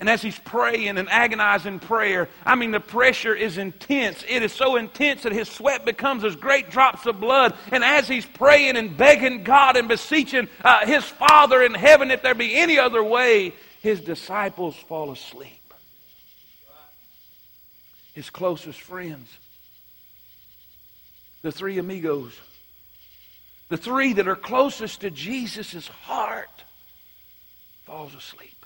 And 0.00 0.08
as 0.08 0.22
he's 0.22 0.38
praying 0.38 0.96
and 0.96 1.10
agonizing 1.10 1.78
prayer, 1.78 2.30
I 2.46 2.54
mean, 2.54 2.70
the 2.70 2.80
pressure 2.80 3.34
is 3.34 3.58
intense. 3.58 4.24
It 4.26 4.42
is 4.42 4.50
so 4.50 4.76
intense 4.76 5.24
that 5.24 5.32
his 5.32 5.46
sweat 5.46 5.84
becomes 5.84 6.24
as 6.24 6.36
great 6.36 6.70
drops 6.70 7.04
of 7.04 7.20
blood. 7.20 7.54
And 7.70 7.84
as 7.84 8.08
he's 8.08 8.24
praying 8.24 8.78
and 8.78 8.96
begging 8.96 9.44
God 9.44 9.76
and 9.76 9.88
beseeching 9.88 10.48
uh, 10.64 10.86
his 10.86 11.04
Father 11.04 11.62
in 11.62 11.74
heaven, 11.74 12.10
if 12.10 12.22
there 12.22 12.34
be 12.34 12.56
any 12.56 12.78
other 12.78 13.04
way, 13.04 13.52
his 13.80 14.00
disciples 14.00 14.76
fall 14.76 15.10
asleep. 15.10 15.74
His 18.12 18.28
closest 18.28 18.80
friends, 18.80 19.28
the 21.42 21.52
three 21.52 21.78
amigos, 21.78 22.38
the 23.68 23.76
three 23.76 24.12
that 24.14 24.28
are 24.28 24.36
closest 24.36 25.02
to 25.02 25.10
Jesus' 25.10 25.86
heart, 25.86 26.64
falls 27.84 28.14
asleep 28.14 28.60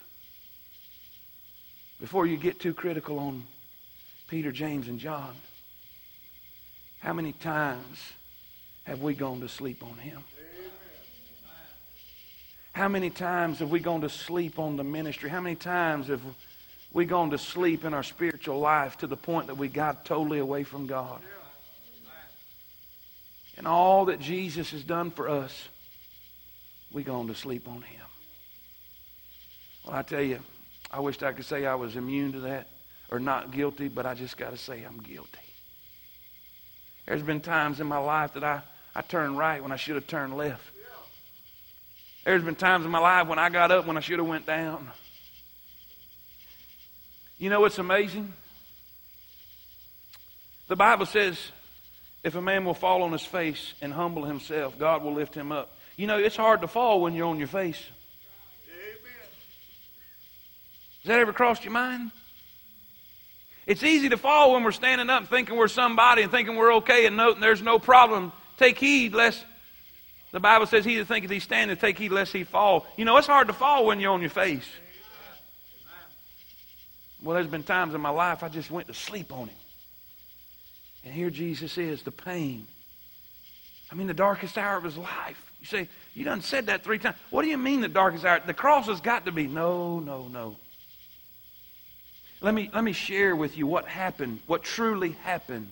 before 2.00 2.26
you 2.26 2.36
get 2.36 2.60
too 2.60 2.74
critical 2.74 3.18
on 3.18 3.44
Peter, 4.28 4.50
James, 4.50 4.88
and 4.88 4.98
John, 4.98 5.34
how 6.98 7.12
many 7.12 7.32
times 7.32 8.12
have 8.84 9.00
we 9.00 9.14
gone 9.14 9.40
to 9.40 9.48
sleep 9.48 9.82
on 9.82 9.96
him? 9.98 10.22
How 12.74 12.88
many 12.88 13.08
times 13.08 13.60
have 13.60 13.70
we 13.70 13.78
gone 13.78 14.00
to 14.00 14.08
sleep 14.08 14.58
on 14.58 14.76
the 14.76 14.82
ministry? 14.82 15.30
How 15.30 15.40
many 15.40 15.54
times 15.54 16.08
have 16.08 16.20
we 16.92 17.04
gone 17.04 17.30
to 17.30 17.38
sleep 17.38 17.84
in 17.84 17.94
our 17.94 18.02
spiritual 18.02 18.58
life 18.58 18.98
to 18.98 19.06
the 19.06 19.16
point 19.16 19.46
that 19.46 19.54
we 19.54 19.68
got 19.68 20.04
totally 20.04 20.40
away 20.40 20.64
from 20.64 20.88
God? 20.88 21.20
And 23.56 23.68
all 23.68 24.06
that 24.06 24.18
Jesus 24.18 24.72
has 24.72 24.82
done 24.82 25.12
for 25.12 25.28
us, 25.28 25.68
we 26.90 27.04
gone 27.04 27.28
to 27.28 27.34
sleep 27.36 27.68
on 27.68 27.82
him. 27.82 28.06
Well, 29.86 29.94
I 29.94 30.02
tell 30.02 30.22
you, 30.22 30.40
I 30.90 30.98
wished 30.98 31.22
I 31.22 31.32
could 31.32 31.44
say 31.44 31.66
I 31.66 31.76
was 31.76 31.94
immune 31.94 32.32
to 32.32 32.40
that 32.40 32.66
or 33.08 33.20
not 33.20 33.52
guilty, 33.52 33.86
but 33.86 34.04
I 34.04 34.14
just 34.14 34.36
got 34.36 34.50
to 34.50 34.56
say 34.56 34.82
I'm 34.82 34.98
guilty. 34.98 35.38
There's 37.06 37.22
been 37.22 37.40
times 37.40 37.78
in 37.78 37.86
my 37.86 37.98
life 37.98 38.34
that 38.34 38.42
I, 38.42 38.62
I 38.96 39.02
turned 39.02 39.38
right 39.38 39.62
when 39.62 39.70
I 39.70 39.76
should 39.76 39.94
have 39.94 40.08
turned 40.08 40.36
left. 40.36 40.73
There's 42.24 42.42
been 42.42 42.54
times 42.54 42.84
in 42.84 42.90
my 42.90 42.98
life 42.98 43.28
when 43.28 43.38
I 43.38 43.50
got 43.50 43.70
up 43.70 43.86
when 43.86 43.96
I 43.96 44.00
should 44.00 44.18
have 44.18 44.26
went 44.26 44.46
down. 44.46 44.90
You 47.38 47.50
know 47.50 47.60
what's 47.60 47.78
amazing? 47.78 48.32
The 50.68 50.76
Bible 50.76 51.04
says 51.04 51.38
if 52.22 52.34
a 52.34 52.42
man 52.42 52.64
will 52.64 52.74
fall 52.74 53.02
on 53.02 53.12
his 53.12 53.24
face 53.24 53.74
and 53.82 53.92
humble 53.92 54.24
himself, 54.24 54.78
God 54.78 55.02
will 55.02 55.12
lift 55.12 55.34
him 55.34 55.52
up. 55.52 55.76
You 55.96 56.06
know, 56.06 56.18
it's 56.18 56.36
hard 56.36 56.62
to 56.62 56.68
fall 56.68 57.02
when 57.02 57.14
you're 57.14 57.28
on 57.28 57.38
your 57.38 57.48
face. 57.48 57.80
Amen. 58.66 58.98
Has 61.02 61.08
that 61.08 61.20
ever 61.20 61.34
crossed 61.34 61.64
your 61.64 61.74
mind? 61.74 62.10
It's 63.66 63.82
easy 63.82 64.08
to 64.08 64.16
fall 64.16 64.54
when 64.54 64.64
we're 64.64 64.72
standing 64.72 65.10
up 65.10 65.28
thinking 65.28 65.56
we're 65.56 65.68
somebody 65.68 66.22
and 66.22 66.30
thinking 66.30 66.56
we're 66.56 66.74
okay 66.76 67.06
and 67.06 67.16
no, 67.16 67.34
there's 67.34 67.62
no 67.62 67.78
problem. 67.78 68.32
Take 68.56 68.78
heed 68.78 69.12
lest 69.14 69.44
The 70.34 70.40
Bible 70.40 70.66
says, 70.66 70.84
He 70.84 70.96
that 70.96 71.04
thinketh 71.04 71.30
he 71.30 71.38
standeth, 71.38 71.80
take 71.80 71.96
heed 71.96 72.10
lest 72.10 72.32
he 72.32 72.42
fall. 72.42 72.88
You 72.96 73.04
know, 73.04 73.16
it's 73.18 73.28
hard 73.28 73.46
to 73.46 73.52
fall 73.52 73.86
when 73.86 74.00
you're 74.00 74.12
on 74.12 74.20
your 74.20 74.30
face. 74.30 74.68
Well, 77.22 77.36
there's 77.36 77.46
been 77.46 77.62
times 77.62 77.94
in 77.94 78.00
my 78.00 78.10
life 78.10 78.42
I 78.42 78.48
just 78.48 78.68
went 78.68 78.88
to 78.88 78.94
sleep 78.94 79.32
on 79.32 79.46
Him. 79.46 79.56
And 81.04 81.14
here 81.14 81.30
Jesus 81.30 81.78
is, 81.78 82.02
the 82.02 82.10
pain. 82.10 82.66
I 83.92 83.94
mean, 83.94 84.08
the 84.08 84.12
darkest 84.12 84.58
hour 84.58 84.76
of 84.76 84.82
His 84.82 84.96
life. 84.96 85.52
You 85.60 85.66
say, 85.66 85.88
You 86.14 86.24
done 86.24 86.42
said 86.42 86.66
that 86.66 86.82
three 86.82 86.98
times. 86.98 87.16
What 87.30 87.42
do 87.42 87.48
you 87.48 87.56
mean 87.56 87.80
the 87.80 87.86
darkest 87.86 88.24
hour? 88.24 88.42
The 88.44 88.54
cross 88.54 88.88
has 88.88 89.00
got 89.00 89.26
to 89.26 89.32
be. 89.32 89.46
No, 89.46 90.00
no, 90.00 90.26
no. 90.26 90.56
Let 92.40 92.54
me, 92.54 92.70
let 92.74 92.82
me 92.82 92.92
share 92.92 93.36
with 93.36 93.56
you 93.56 93.68
what 93.68 93.86
happened, 93.86 94.40
what 94.48 94.64
truly 94.64 95.12
happened 95.22 95.68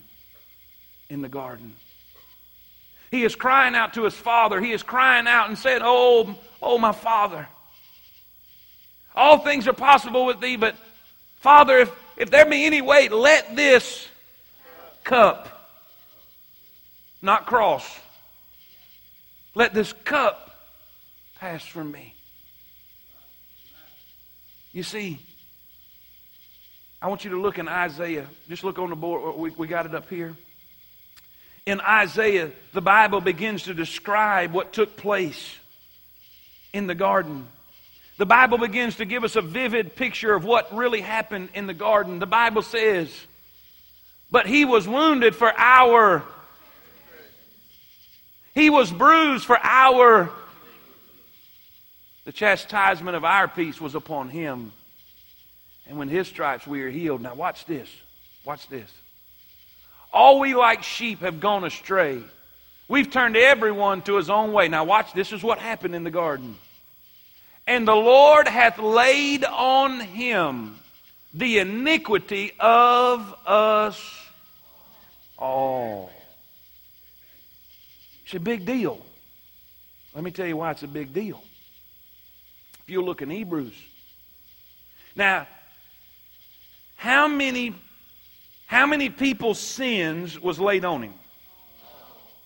in 1.10 1.20
the 1.20 1.28
garden. 1.28 1.74
He 3.12 3.22
is 3.22 3.36
crying 3.36 3.76
out 3.76 3.94
to 3.94 4.04
his 4.04 4.14
father. 4.14 4.60
He 4.60 4.72
is 4.72 4.82
crying 4.82 5.28
out 5.28 5.48
and 5.48 5.56
saying, 5.56 5.82
Oh, 5.84 6.34
oh, 6.60 6.78
my 6.78 6.92
father. 6.92 7.46
All 9.14 9.38
things 9.38 9.68
are 9.68 9.74
possible 9.74 10.24
with 10.24 10.40
thee, 10.40 10.56
but 10.56 10.74
Father, 11.40 11.78
if, 11.78 11.92
if 12.16 12.30
there 12.30 12.46
be 12.46 12.64
any 12.64 12.80
way, 12.80 13.08
let 13.08 13.54
this 13.54 14.08
cup, 15.04 15.68
not 17.20 17.46
cross, 17.46 18.00
let 19.54 19.74
this 19.74 19.92
cup 19.92 20.56
pass 21.38 21.66
from 21.66 21.90
me. 21.90 22.14
You 24.72 24.84
see, 24.84 25.18
I 27.02 27.08
want 27.08 27.24
you 27.24 27.32
to 27.32 27.40
look 27.42 27.58
in 27.58 27.68
Isaiah. 27.68 28.26
Just 28.48 28.64
look 28.64 28.78
on 28.78 28.88
the 28.88 28.96
board. 28.96 29.36
We, 29.36 29.50
we 29.50 29.66
got 29.66 29.84
it 29.84 29.94
up 29.94 30.08
here. 30.08 30.34
In 31.64 31.80
Isaiah, 31.80 32.50
the 32.72 32.80
Bible 32.80 33.20
begins 33.20 33.64
to 33.64 33.74
describe 33.74 34.52
what 34.52 34.72
took 34.72 34.96
place 34.96 35.56
in 36.72 36.86
the 36.86 36.94
garden. 36.94 37.46
The 38.18 38.26
Bible 38.26 38.58
begins 38.58 38.96
to 38.96 39.04
give 39.04 39.24
us 39.24 39.36
a 39.36 39.42
vivid 39.42 39.94
picture 39.94 40.34
of 40.34 40.44
what 40.44 40.74
really 40.74 41.00
happened 41.00 41.50
in 41.54 41.66
the 41.66 41.74
garden. 41.74 42.18
The 42.18 42.26
Bible 42.26 42.62
says, 42.62 43.08
But 44.30 44.46
he 44.46 44.64
was 44.64 44.88
wounded 44.88 45.36
for 45.36 45.52
our, 45.56 46.24
he 48.54 48.68
was 48.68 48.90
bruised 48.90 49.44
for 49.44 49.58
our, 49.58 50.30
the 52.24 52.32
chastisement 52.32 53.16
of 53.16 53.24
our 53.24 53.48
peace 53.48 53.80
was 53.80 53.94
upon 53.94 54.28
him. 54.28 54.72
And 55.86 55.98
when 55.98 56.08
his 56.08 56.28
stripes 56.28 56.66
we 56.66 56.82
are 56.82 56.90
healed. 56.90 57.20
Now, 57.20 57.34
watch 57.34 57.66
this. 57.66 57.88
Watch 58.44 58.68
this. 58.68 58.90
All 60.12 60.40
we 60.40 60.54
like 60.54 60.82
sheep 60.82 61.20
have 61.20 61.40
gone 61.40 61.64
astray. 61.64 62.22
We've 62.88 63.10
turned 63.10 63.36
everyone 63.36 64.02
to 64.02 64.16
his 64.16 64.28
own 64.28 64.52
way. 64.52 64.68
Now, 64.68 64.84
watch, 64.84 65.14
this 65.14 65.32
is 65.32 65.42
what 65.42 65.58
happened 65.58 65.94
in 65.94 66.04
the 66.04 66.10
garden. 66.10 66.56
And 67.66 67.88
the 67.88 67.94
Lord 67.94 68.48
hath 68.48 68.78
laid 68.78 69.44
on 69.44 70.00
him 70.00 70.78
the 71.32 71.58
iniquity 71.58 72.52
of 72.60 73.34
us 73.46 74.28
all. 75.38 76.10
It's 78.24 78.34
a 78.34 78.40
big 78.40 78.66
deal. 78.66 79.00
Let 80.14 80.24
me 80.24 80.30
tell 80.30 80.46
you 80.46 80.58
why 80.58 80.72
it's 80.72 80.82
a 80.82 80.88
big 80.88 81.14
deal. 81.14 81.42
If 82.82 82.90
you 82.90 83.02
look 83.02 83.22
in 83.22 83.30
Hebrews. 83.30 83.74
Now, 85.16 85.46
how 86.96 87.28
many 87.28 87.74
how 88.72 88.86
many 88.86 89.10
people's 89.10 89.58
sins 89.58 90.40
was 90.40 90.58
laid 90.58 90.86
on 90.86 91.02
him? 91.02 91.12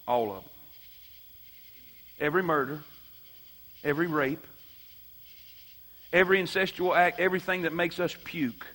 All 0.09 0.33
of 0.33 0.43
them. 0.43 0.51
Every 2.19 2.43
murder, 2.43 2.81
every 3.85 4.09
rape, 4.09 4.45
every 6.13 6.43
incestual 6.43 6.97
act, 6.97 7.21
everything 7.21 7.63
that 7.63 7.73
makes 7.73 8.01
us 8.01 8.17
puke. 8.25 8.67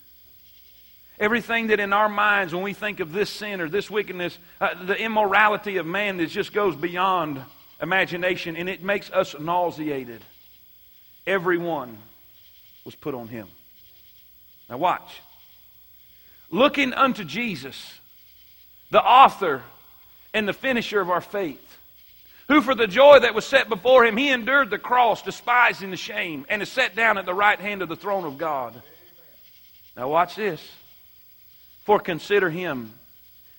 Everything 1.19 1.67
that 1.67 1.81
in 1.81 1.91
our 1.91 2.07
minds, 2.07 2.53
when 2.53 2.63
we 2.63 2.71
think 2.71 3.01
of 3.01 3.11
this 3.11 3.29
sin 3.29 3.59
or 3.59 3.67
this 3.67 3.91
wickedness, 3.91 4.37
uh, 4.61 4.85
the 4.85 4.95
immorality 4.95 5.75
of 5.75 5.85
man 5.85 6.15
that 6.17 6.27
just 6.27 6.53
goes 6.53 6.77
beyond 6.77 7.43
imagination 7.81 8.55
and 8.55 8.69
it 8.69 8.81
makes 8.81 9.11
us 9.11 9.35
nauseated. 9.37 10.23
Every 11.27 11.57
one 11.57 11.97
was 12.85 12.95
put 12.95 13.13
on 13.13 13.27
him. 13.27 13.49
Now, 14.69 14.77
watch 14.77 15.21
looking 16.51 16.93
unto 16.93 17.23
Jesus, 17.23 17.99
the 18.91 19.01
author 19.01 19.63
and 20.33 20.47
the 20.47 20.53
finisher 20.53 20.99
of 20.99 21.09
our 21.09 21.21
faith, 21.21 21.77
who 22.47 22.61
for 22.61 22.75
the 22.75 22.87
joy 22.87 23.19
that 23.19 23.33
was 23.33 23.45
set 23.45 23.69
before 23.69 24.05
him, 24.05 24.17
he 24.17 24.29
endured 24.29 24.69
the 24.69 24.77
cross, 24.77 25.21
despising 25.21 25.89
the 25.89 25.97
shame, 25.97 26.45
and 26.49 26.61
is 26.61 26.69
set 26.69 26.95
down 26.95 27.17
at 27.17 27.25
the 27.25 27.33
right 27.33 27.59
hand 27.59 27.81
of 27.81 27.89
the 27.89 27.95
throne 27.95 28.25
of 28.25 28.37
God. 28.37 28.79
Now, 29.95 30.09
watch 30.09 30.35
this. 30.35 30.61
For 31.85 31.99
consider 31.99 32.49
him 32.49 32.93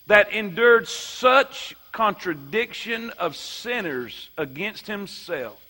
that 0.07 0.33
endured 0.33 0.87
such 0.89 1.75
contradiction 1.91 3.11
of 3.11 3.37
sinners 3.37 4.31
against 4.39 4.87
himself, 4.87 5.61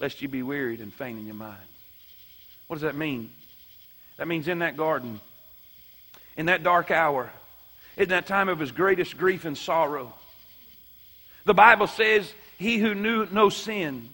lest 0.00 0.22
you 0.22 0.28
be 0.28 0.42
wearied 0.42 0.80
and 0.80 0.92
faint 0.92 1.18
in 1.18 1.26
your 1.26 1.34
mind. 1.34 1.58
What 2.66 2.76
does 2.76 2.82
that 2.82 2.96
mean? 2.96 3.30
That 4.16 4.28
means 4.28 4.48
in 4.48 4.60
that 4.60 4.76
garden, 4.76 5.20
in 6.36 6.46
that 6.46 6.62
dark 6.62 6.90
hour, 6.90 7.30
in 7.96 8.08
that 8.10 8.26
time 8.26 8.48
of 8.48 8.58
his 8.58 8.72
greatest 8.72 9.16
grief 9.16 9.44
and 9.44 9.56
sorrow. 9.56 10.12
The 11.44 11.54
Bible 11.54 11.86
says, 11.86 12.32
He 12.58 12.78
who 12.78 12.94
knew 12.94 13.26
no 13.30 13.48
sin, 13.48 14.08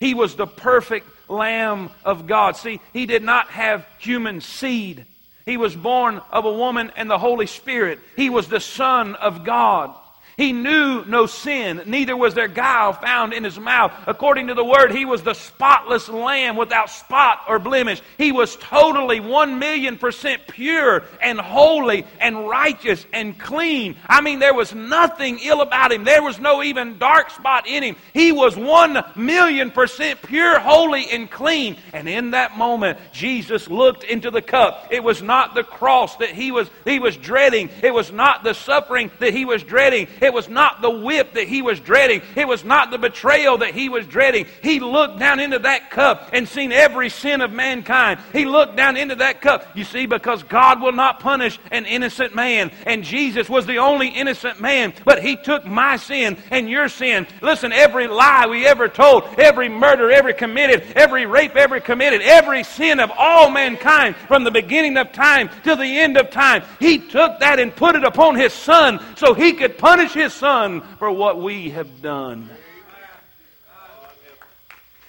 he 0.00 0.14
was 0.14 0.36
the 0.36 0.46
perfect 0.46 1.08
Lamb 1.28 1.90
of 2.04 2.26
God. 2.26 2.56
See, 2.56 2.80
he 2.92 3.06
did 3.06 3.22
not 3.22 3.48
have 3.48 3.86
human 3.98 4.40
seed. 4.40 5.06
He 5.44 5.56
was 5.56 5.74
born 5.74 6.20
of 6.30 6.44
a 6.44 6.52
woman 6.52 6.92
and 6.96 7.08
the 7.08 7.18
Holy 7.18 7.46
Spirit. 7.46 8.00
He 8.16 8.30
was 8.30 8.48
the 8.48 8.60
Son 8.60 9.14
of 9.14 9.44
God. 9.44 9.94
He 10.36 10.52
knew 10.52 11.02
no 11.06 11.24
sin, 11.24 11.82
neither 11.86 12.14
was 12.14 12.34
there 12.34 12.46
guile 12.46 12.92
found 12.92 13.32
in 13.32 13.42
his 13.42 13.58
mouth. 13.58 13.90
According 14.06 14.48
to 14.48 14.54
the 14.54 14.64
word, 14.64 14.92
he 14.92 15.06
was 15.06 15.22
the 15.22 15.32
spotless 15.32 16.10
lamb 16.10 16.56
without 16.56 16.90
spot 16.90 17.40
or 17.48 17.58
blemish. 17.58 18.02
He 18.18 18.32
was 18.32 18.56
totally 18.56 19.18
one 19.20 19.58
million 19.58 19.96
percent 19.96 20.46
pure 20.46 21.04
and 21.22 21.40
holy 21.40 22.04
and 22.20 22.46
righteous 22.46 23.06
and 23.14 23.38
clean. 23.38 23.96
I 24.06 24.20
mean, 24.20 24.38
there 24.38 24.52
was 24.52 24.74
nothing 24.74 25.38
ill 25.42 25.62
about 25.62 25.90
him. 25.90 26.04
There 26.04 26.22
was 26.22 26.38
no 26.38 26.62
even 26.62 26.98
dark 26.98 27.30
spot 27.30 27.66
in 27.66 27.82
him. 27.82 27.96
He 28.12 28.30
was 28.30 28.56
one 28.56 29.02
million 29.14 29.70
percent 29.70 30.20
pure, 30.20 30.58
holy, 30.58 31.08
and 31.10 31.30
clean. 31.30 31.78
And 31.94 32.06
in 32.10 32.32
that 32.32 32.58
moment, 32.58 32.98
Jesus 33.10 33.70
looked 33.70 34.04
into 34.04 34.30
the 34.30 34.42
cup. 34.42 34.88
It 34.90 35.02
was 35.02 35.22
not 35.22 35.54
the 35.54 35.64
cross 35.64 36.16
that 36.16 36.30
he 36.30 36.52
was, 36.52 36.70
he 36.84 36.98
was 36.98 37.16
dreading. 37.16 37.70
It 37.82 37.94
was 37.94 38.12
not 38.12 38.44
the 38.44 38.52
suffering 38.52 39.10
that 39.20 39.32
he 39.32 39.46
was 39.46 39.62
dreading. 39.62 40.08
Was 40.32 40.48
not 40.48 40.82
the 40.82 40.90
whip 40.90 41.34
that 41.34 41.48
he 41.48 41.62
was 41.62 41.80
dreading. 41.80 42.22
It 42.34 42.46
was 42.46 42.64
not 42.64 42.90
the 42.90 42.98
betrayal 42.98 43.58
that 43.58 43.74
he 43.74 43.88
was 43.88 44.06
dreading. 44.06 44.46
He 44.62 44.80
looked 44.80 45.18
down 45.18 45.40
into 45.40 45.58
that 45.60 45.90
cup 45.90 46.30
and 46.32 46.48
seen 46.48 46.72
every 46.72 47.08
sin 47.08 47.40
of 47.40 47.52
mankind. 47.52 48.20
He 48.32 48.44
looked 48.44 48.76
down 48.76 48.96
into 48.96 49.16
that 49.16 49.40
cup. 49.40 49.66
You 49.74 49.84
see, 49.84 50.06
because 50.06 50.42
God 50.42 50.80
will 50.80 50.92
not 50.92 51.20
punish 51.20 51.58
an 51.70 51.86
innocent 51.86 52.34
man. 52.34 52.70
And 52.86 53.04
Jesus 53.04 53.48
was 53.48 53.66
the 53.66 53.78
only 53.78 54.08
innocent 54.08 54.60
man. 54.60 54.94
But 55.04 55.22
he 55.22 55.36
took 55.36 55.64
my 55.66 55.96
sin 55.96 56.36
and 56.50 56.68
your 56.68 56.88
sin. 56.88 57.26
Listen, 57.42 57.72
every 57.72 58.06
lie 58.08 58.46
we 58.46 58.66
ever 58.66 58.88
told, 58.88 59.24
every 59.38 59.68
murder 59.68 60.10
ever 60.10 60.32
committed, 60.32 60.82
every 60.94 61.26
rape 61.26 61.56
ever 61.56 61.80
committed, 61.80 62.22
every 62.22 62.64
sin 62.64 63.00
of 63.00 63.10
all 63.16 63.50
mankind 63.50 64.16
from 64.28 64.44
the 64.44 64.50
beginning 64.50 64.96
of 64.96 65.12
time 65.12 65.48
to 65.64 65.76
the 65.76 65.98
end 65.98 66.16
of 66.16 66.30
time, 66.30 66.62
he 66.80 66.98
took 66.98 67.38
that 67.40 67.58
and 67.58 67.74
put 67.74 67.94
it 67.94 68.04
upon 68.04 68.36
his 68.36 68.52
son 68.52 69.00
so 69.16 69.34
he 69.34 69.52
could 69.52 69.78
punish 69.78 70.14
his 70.16 70.32
Son 70.32 70.82
for 70.98 71.10
what 71.10 71.40
we 71.40 71.70
have 71.70 72.02
done. 72.02 72.50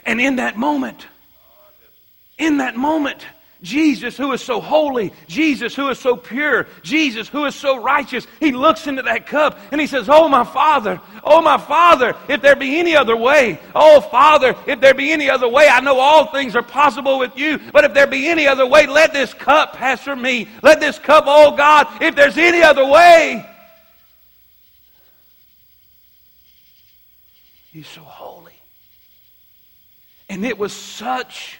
And 0.05 0.21
in 0.21 0.37
that 0.37 0.57
moment, 0.57 1.05
in 2.37 2.57
that 2.57 2.77
moment, 2.77 3.25
Jesus, 3.63 4.15
who 4.15 4.31
is 4.33 4.41
so 4.41 4.61
holy, 4.61 5.11
Jesus, 5.27 5.75
who 5.75 5.89
is 5.89 5.97
so 5.97 6.15
pure, 6.15 6.67
Jesus, 6.83 7.27
who 7.27 7.45
is 7.45 7.55
so 7.55 7.81
righteous, 7.81 8.27
he 8.39 8.51
looks 8.51 8.85
into 8.85 9.01
that 9.01 9.25
cup 9.25 9.59
and 9.71 9.81
he 9.81 9.87
says, 9.87 10.07
Oh, 10.07 10.29
my 10.29 10.43
Father, 10.43 11.01
oh, 11.23 11.41
my 11.41 11.57
Father, 11.57 12.15
if 12.29 12.41
there 12.41 12.55
be 12.55 12.77
any 12.77 12.95
other 12.95 13.17
way, 13.17 13.59
oh, 13.73 13.99
Father, 13.99 14.55
if 14.67 14.79
there 14.79 14.93
be 14.93 15.11
any 15.11 15.29
other 15.29 15.47
way, 15.47 15.67
I 15.67 15.79
know 15.79 15.99
all 15.99 16.31
things 16.31 16.55
are 16.55 16.63
possible 16.63 17.17
with 17.17 17.35
you, 17.35 17.59
but 17.73 17.83
if 17.83 17.93
there 17.95 18.07
be 18.07 18.27
any 18.27 18.47
other 18.47 18.67
way, 18.67 18.85
let 18.85 19.11
this 19.11 19.33
cup 19.33 19.73
pass 19.73 20.03
from 20.03 20.21
me. 20.21 20.47
Let 20.61 20.79
this 20.79 20.99
cup, 20.99 21.23
oh 21.27 21.55
God, 21.55 21.87
if 22.01 22.15
there's 22.15 22.37
any 22.37 22.61
other 22.61 22.85
way, 22.85 23.43
He's 27.77 27.87
so 27.87 28.01
holy. 28.01 28.55
And 30.29 30.43
it 30.43 30.57
was 30.57 30.73
such 30.73 31.59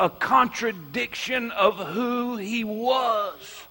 a 0.00 0.08
contradiction 0.08 1.50
of 1.50 1.76
who 1.76 2.38
he 2.38 2.64
was 2.64 3.66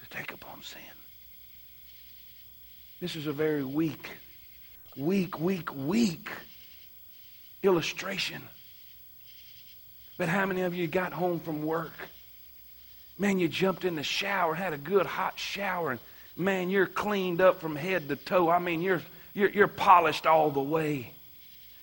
to 0.00 0.16
take 0.16 0.32
upon 0.32 0.62
sin. 0.62 0.80
This 3.02 3.14
is 3.14 3.26
a 3.26 3.34
very 3.34 3.62
weak 3.62 4.08
weak, 4.96 5.38
weak, 5.38 5.74
weak 5.74 6.30
illustration. 7.62 8.40
But 10.16 10.30
how 10.30 10.46
many 10.46 10.62
of 10.62 10.74
you 10.74 10.86
got 10.86 11.12
home 11.12 11.38
from 11.38 11.66
work? 11.66 12.08
Man, 13.18 13.38
you 13.38 13.48
jumped 13.48 13.84
in 13.84 13.94
the 13.94 14.02
shower, 14.02 14.54
had 14.54 14.72
a 14.72 14.78
good 14.78 15.04
hot 15.04 15.38
shower, 15.38 15.90
and 15.90 16.00
man, 16.36 16.70
you're 16.70 16.86
cleaned 16.86 17.40
up 17.40 17.60
from 17.60 17.76
head 17.76 18.08
to 18.08 18.16
toe. 18.16 18.50
I 18.50 18.58
mean, 18.58 18.82
you're, 18.82 19.02
you're, 19.34 19.50
you're 19.50 19.68
polished 19.68 20.26
all 20.26 20.50
the 20.50 20.60
way. 20.60 21.12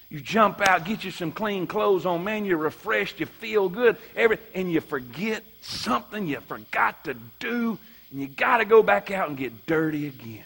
You 0.09 0.19
jump 0.19 0.59
out, 0.67 0.85
get 0.85 1.03
you 1.03 1.11
some 1.11 1.31
clean 1.31 1.67
clothes 1.67 2.05
on. 2.05 2.23
Man, 2.23 2.43
you're 2.43 2.57
refreshed. 2.57 3.19
You 3.19 3.27
feel 3.27 3.69
good. 3.69 3.95
Every, 4.15 4.39
and 4.55 4.71
you 4.71 4.81
forget 4.81 5.43
something 5.61 6.25
you 6.27 6.39
forgot 6.41 7.05
to 7.05 7.15
do. 7.39 7.77
And 8.11 8.19
you 8.19 8.27
got 8.27 8.57
to 8.57 8.65
go 8.65 8.81
back 8.81 9.11
out 9.11 9.29
and 9.29 9.37
get 9.37 9.67
dirty 9.67 10.07
again. 10.07 10.45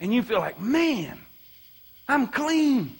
And 0.00 0.12
you 0.12 0.22
feel 0.22 0.40
like, 0.40 0.60
man, 0.60 1.20
I'm 2.08 2.26
clean. 2.26 2.96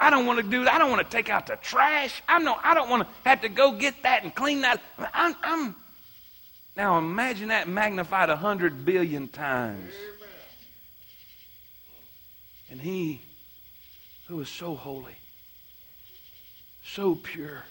I 0.00 0.10
don't 0.10 0.26
want 0.26 0.40
to 0.40 0.42
do 0.42 0.64
that. 0.64 0.74
I 0.74 0.78
don't 0.78 0.90
want 0.90 1.08
to 1.08 1.16
take 1.16 1.30
out 1.30 1.46
the 1.46 1.56
trash. 1.56 2.20
I 2.26 2.40
know 2.40 2.56
I 2.62 2.74
don't 2.74 2.90
want 2.90 3.04
to 3.04 3.28
have 3.28 3.42
to 3.42 3.48
go 3.48 3.72
get 3.72 4.02
that 4.02 4.24
and 4.24 4.34
clean 4.34 4.62
that. 4.62 4.82
I'm, 5.12 5.36
I'm 5.44 5.76
now 6.76 6.98
imagine 6.98 7.48
that 7.48 7.68
magnified 7.68 8.30
a 8.30 8.36
hundred 8.36 8.84
billion 8.84 9.28
times. 9.28 9.92
And 12.70 12.80
he 12.80 13.20
who 14.26 14.40
is 14.40 14.48
so 14.48 14.74
holy, 14.74 15.14
so 16.82 17.14
pure. 17.14 17.64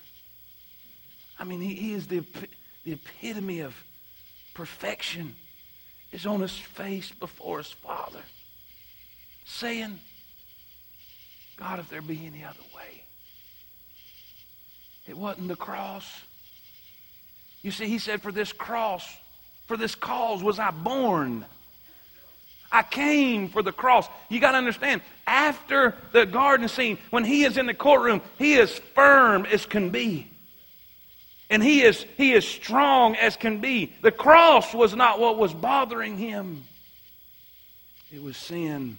I 1.40 1.44
mean, 1.44 1.60
he, 1.60 1.74
he 1.74 1.94
is 1.94 2.08
the, 2.08 2.24
the 2.86 2.94
epitome 2.94 3.60
of 3.62 3.76
perfection, 4.54 5.36
is 6.12 6.26
on 6.26 6.42
his 6.42 6.56
face 6.56 7.12
before 7.12 7.58
his 7.58 7.72
Father, 7.72 8.22
saying, 9.46 10.00
God, 11.58 11.80
if 11.80 11.90
there 11.90 12.02
be 12.02 12.26
any 12.26 12.44
other 12.44 12.60
way. 12.76 13.04
It 15.08 15.18
wasn't 15.18 15.48
the 15.48 15.56
cross. 15.56 16.06
You 17.64 17.72
see, 17.72 17.88
he 17.88 17.98
said, 17.98 18.22
For 18.22 18.32
this 18.32 18.54
cross, 18.54 19.08
for 19.66 19.76
this 19.76 19.96
cause 19.96 20.44
was 20.44 20.60
I 20.60 20.70
born. 20.70 21.46
I 22.72 22.84
came 22.84 23.50
for 23.50 23.62
the 23.62 23.72
cross. 23.72 24.08
You 24.30 24.40
got 24.40 24.52
to 24.52 24.58
understand, 24.58 25.02
after 25.28 25.96
the 26.12 26.26
garden 26.26 26.68
scene, 26.68 26.98
when 27.12 27.24
he 27.24 27.44
is 27.44 27.58
in 27.58 27.68
the 27.68 27.74
courtroom, 27.74 28.22
he 28.38 28.56
is 28.56 28.80
firm 28.96 29.46
as 29.46 29.66
can 29.66 29.92
be. 29.92 30.28
And 31.50 31.62
he 31.62 31.84
is, 31.84 32.04
he 32.18 32.34
is 32.34 32.48
strong 32.48 33.16
as 33.16 33.38
can 33.38 33.60
be. 33.62 33.94
The 34.02 34.12
cross 34.12 34.74
was 34.74 34.96
not 34.96 35.20
what 35.20 35.38
was 35.38 35.54
bothering 35.54 36.18
him, 36.18 36.64
it 38.12 38.22
was 38.22 38.38
sin. 38.38 38.98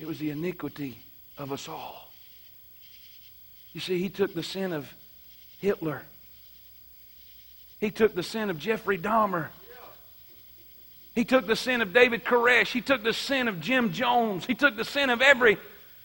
It 0.00 0.06
was 0.06 0.20
the 0.20 0.30
iniquity 0.30 0.96
of 1.36 1.50
us 1.50 1.68
all. 1.68 2.08
You 3.72 3.80
see, 3.80 3.98
he 4.00 4.08
took 4.08 4.32
the 4.32 4.44
sin 4.44 4.72
of 4.72 4.88
Hitler. 5.58 6.02
He 7.80 7.90
took 7.90 8.14
the 8.14 8.22
sin 8.22 8.50
of 8.50 8.58
Jeffrey 8.58 8.98
Dahmer. 8.98 9.48
He 11.14 11.24
took 11.24 11.46
the 11.46 11.56
sin 11.56 11.80
of 11.80 11.92
David 11.92 12.24
Koresh. 12.24 12.68
He 12.68 12.80
took 12.80 13.02
the 13.02 13.12
sin 13.12 13.48
of 13.48 13.60
Jim 13.60 13.92
Jones. 13.92 14.44
He 14.44 14.54
took 14.54 14.76
the 14.76 14.84
sin 14.84 15.10
of 15.10 15.20
every 15.20 15.58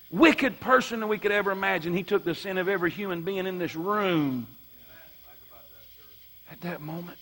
wicked 0.10 0.60
person 0.60 1.00
that 1.02 1.08
we 1.08 1.18
could 1.18 1.32
ever 1.32 1.52
imagine. 1.52 1.94
He 1.94 2.04
took 2.04 2.24
the 2.24 2.36
sin 2.36 2.58
of 2.58 2.68
every 2.68 2.92
human 2.92 3.24
being 3.24 3.48
in 3.48 3.58
this 3.58 3.76
room. 3.76 4.48
At 6.52 6.62
that 6.62 6.82
moment, 6.82 7.20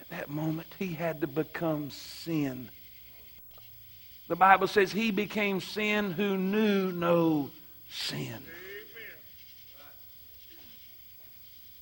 at 0.00 0.08
that 0.10 0.30
moment, 0.30 0.68
he 0.78 0.94
had 0.94 1.20
to 1.20 1.26
become 1.26 1.90
sin. 1.90 2.70
The 4.28 4.36
Bible 4.36 4.66
says 4.66 4.92
he 4.92 5.10
became 5.10 5.60
sin 5.60 6.12
who 6.12 6.36
knew 6.36 6.92
no 6.92 7.50
sin. 7.90 8.42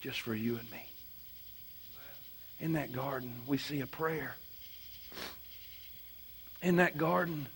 Just 0.01 0.21
for 0.21 0.35
you 0.35 0.57
and 0.57 0.71
me 0.71 0.86
in 2.61 2.73
that 2.73 2.93
garden, 2.93 3.33
we 3.47 3.59
see 3.59 3.81
a 3.81 3.87
prayer. 3.87 4.35
In 6.63 6.77
that 6.77 6.97
garden, 6.97 7.47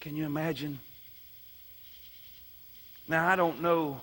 can 0.00 0.16
you 0.16 0.24
imagine? 0.24 0.80
Now, 3.06 3.28
I 3.28 3.36
don't 3.36 3.60
know. 3.60 4.00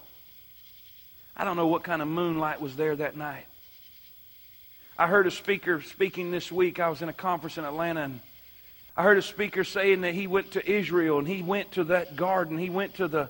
I 1.36 1.44
don't 1.44 1.56
know 1.56 1.68
what 1.68 1.84
kind 1.84 2.02
of 2.02 2.08
moonlight 2.08 2.62
was 2.62 2.76
there 2.76 2.96
that 2.96 3.16
night. 3.16 3.46
I 4.98 5.08
heard 5.08 5.28
a 5.28 5.32
speaker 5.32 5.82
speaking 5.82 6.30
this 6.30 6.52
week. 6.52 6.80
I 6.80 6.90
was 6.90 7.02
in 7.02 7.10
a 7.10 7.14
conference 7.14 7.58
in 7.58 7.64
Atlanta, 7.64 8.02
and 8.02 8.20
I 8.96 9.04
heard 9.04 9.18
a 9.18 9.22
speaker 9.22 9.64
saying 9.64 10.02
that 10.02 10.14
he 10.14 10.28
went 10.28 10.52
to 10.52 10.70
Israel 10.70 11.20
and 11.20 11.28
he 11.28 11.42
went 11.42 11.72
to 11.74 11.86
that 11.86 12.18
garden. 12.18 12.58
He 12.58 12.70
went 12.70 12.96
to 12.96 13.08
the 13.08 13.30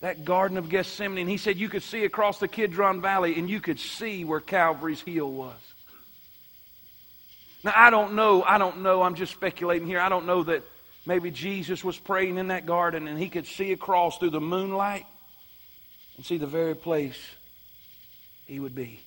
that 0.00 0.24
Garden 0.24 0.58
of 0.58 0.68
Gethsemane, 0.68 1.18
and 1.18 1.30
he 1.30 1.36
said 1.36 1.56
you 1.56 1.68
could 1.68 1.82
see 1.82 2.04
across 2.04 2.38
the 2.38 2.48
Kidron 2.48 3.00
Valley 3.00 3.38
and 3.38 3.48
you 3.48 3.60
could 3.60 3.80
see 3.80 4.24
where 4.24 4.40
Calvary's 4.40 5.00
hill 5.00 5.30
was. 5.30 5.54
Now, 7.64 7.72
I 7.74 7.90
don't 7.90 8.14
know. 8.14 8.42
I 8.42 8.58
don't 8.58 8.82
know. 8.82 9.02
I'm 9.02 9.14
just 9.14 9.32
speculating 9.32 9.88
here. 9.88 9.98
I 9.98 10.08
don't 10.08 10.26
know 10.26 10.42
that 10.44 10.62
maybe 11.06 11.30
Jesus 11.30 11.82
was 11.82 11.98
praying 11.98 12.36
in 12.36 12.48
that 12.48 12.66
garden 12.66 13.08
and 13.08 13.18
he 13.18 13.28
could 13.28 13.46
see 13.46 13.72
across 13.72 14.18
through 14.18 14.30
the 14.30 14.40
moonlight 14.40 15.06
and 16.16 16.24
see 16.24 16.36
the 16.36 16.46
very 16.46 16.74
place 16.74 17.18
he 18.46 18.60
would 18.60 18.74
be. 18.74 19.00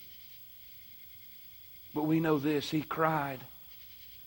But 1.93 2.03
we 2.03 2.19
know 2.19 2.37
this. 2.39 2.69
He 2.69 2.81
cried. 2.81 3.39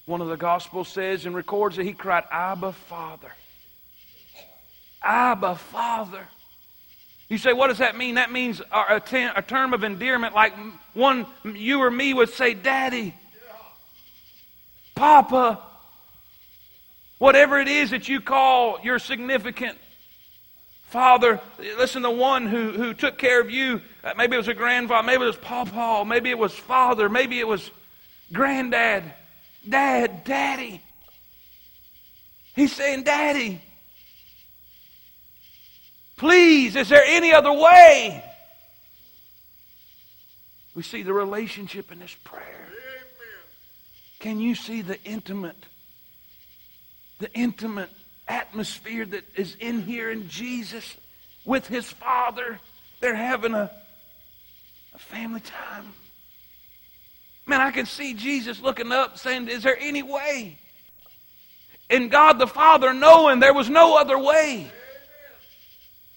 One 0.06 0.20
of 0.20 0.28
the 0.28 0.36
Gospels 0.36 0.88
says 0.88 1.26
and 1.26 1.34
records 1.34 1.76
that 1.76 1.84
he 1.84 1.92
cried, 1.92 2.24
Abba, 2.30 2.72
Father. 2.72 3.32
Abba, 5.02 5.56
Father. 5.56 6.26
You 7.32 7.38
say, 7.38 7.54
what 7.54 7.68
does 7.68 7.78
that 7.78 7.96
mean? 7.96 8.16
That 8.16 8.30
means 8.30 8.60
a, 8.70 9.00
term 9.00 9.72
of 9.72 9.84
endearment, 9.84 10.34
like 10.34 10.52
one 10.92 11.24
you 11.44 11.80
or 11.80 11.90
me 11.90 12.12
would 12.12 12.28
say, 12.28 12.52
Daddy, 12.52 13.14
Papa, 14.94 15.58
whatever 17.16 17.58
it 17.58 17.68
is 17.68 17.92
that 17.92 18.06
you 18.06 18.20
call 18.20 18.80
your 18.82 18.98
significant 18.98 19.78
father. 20.88 21.40
Listen, 21.58 22.02
the 22.02 22.10
one 22.10 22.48
who, 22.48 22.72
who 22.72 22.92
took 22.92 23.16
care 23.16 23.40
of 23.40 23.50
you, 23.50 23.80
uh, 24.04 24.12
maybe 24.14 24.34
it 24.34 24.38
was 24.38 24.48
a 24.48 24.52
grandfather, 24.52 25.06
maybe 25.06 25.22
it 25.22 25.26
was 25.28 25.36
Papa, 25.36 26.04
maybe 26.06 26.28
it 26.28 26.36
was 26.36 26.52
father, 26.52 27.08
maybe 27.08 27.40
it 27.40 27.48
was 27.48 27.70
granddad, 28.30 29.04
dad, 29.66 30.24
daddy. 30.24 30.82
He's 32.54 32.74
saying, 32.74 33.04
Daddy. 33.04 33.62
Please, 36.16 36.76
is 36.76 36.88
there 36.88 37.04
any 37.04 37.32
other 37.32 37.52
way? 37.52 38.22
We 40.74 40.82
see 40.82 41.02
the 41.02 41.12
relationship 41.12 41.92
in 41.92 41.98
this 41.98 42.16
prayer. 42.24 42.68
Can 44.20 44.38
you 44.38 44.54
see 44.54 44.82
the 44.82 45.02
intimate, 45.04 45.56
the 47.18 47.32
intimate 47.34 47.90
atmosphere 48.28 49.04
that 49.04 49.24
is 49.36 49.56
in 49.56 49.82
here 49.82 50.10
in 50.10 50.28
Jesus 50.28 50.96
with 51.44 51.66
his 51.66 51.90
Father? 51.90 52.60
They're 53.00 53.16
having 53.16 53.54
a, 53.54 53.70
a 54.94 54.98
family 54.98 55.40
time. 55.40 55.92
Man, 57.46 57.60
I 57.60 57.72
can 57.72 57.84
see 57.84 58.14
Jesus 58.14 58.60
looking 58.60 58.92
up 58.92 59.18
saying, 59.18 59.48
Is 59.48 59.64
there 59.64 59.76
any 59.78 60.02
way? 60.02 60.56
And 61.90 62.10
God 62.10 62.38
the 62.38 62.46
Father 62.46 62.94
knowing 62.94 63.40
there 63.40 63.52
was 63.52 63.68
no 63.68 63.98
other 63.98 64.18
way. 64.18 64.70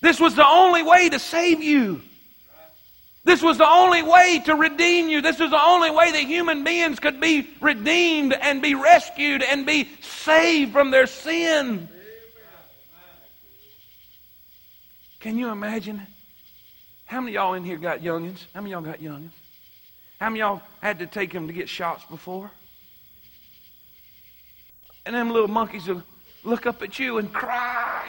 This 0.06 0.20
was 0.20 0.36
the 0.36 0.48
only 0.48 0.84
way 0.84 1.10
to 1.10 1.18
save 1.18 1.63
you. 1.63 2.00
This 3.24 3.41
was 3.41 3.58
the 3.58 3.68
only 3.68 4.04
way 4.04 4.39
to 4.46 4.54
redeem 4.54 5.10
you. 5.10 5.20
This 5.20 5.39
was 5.39 5.49
the 5.49 5.60
only 5.60 5.89
way 5.89 6.12
that 6.12 6.22
human 6.22 6.64
beings 6.64 6.99
could 6.99 7.20
be 7.20 7.49
redeemed 7.60 8.34
and 8.34 8.62
be 8.62 8.76
rescued 8.76 9.41
and 9.41 9.66
be 9.66 9.89
saved 10.01 10.74
from 10.74 10.91
their 10.91 11.08
sin. 11.08 11.89
Can 15.22 15.39
you 15.39 15.49
imagine? 15.49 16.06
How 17.06 17.20
many 17.20 17.34
y'all 17.34 17.56
in 17.56 17.64
here 17.64 17.78
got 17.78 18.01
youngins? 18.01 18.45
How 18.53 18.62
many 18.62 18.74
y'all 18.74 18.82
got 18.82 18.99
youngins? 18.99 19.32
How 20.20 20.30
many 20.30 20.41
y'all 20.41 20.62
had 20.82 20.99
to 20.99 21.08
take 21.08 21.34
them 21.34 21.47
to 21.47 21.53
get 21.53 21.68
shots 21.68 22.06
before? 22.06 22.51
And 25.03 25.16
them 25.16 25.32
little 25.32 25.47
monkeys 25.47 25.88
will 25.88 26.03
look 26.43 26.68
up 26.68 26.84
at 26.84 26.99
you 26.99 27.18
and 27.18 27.34
cry. 27.34 28.08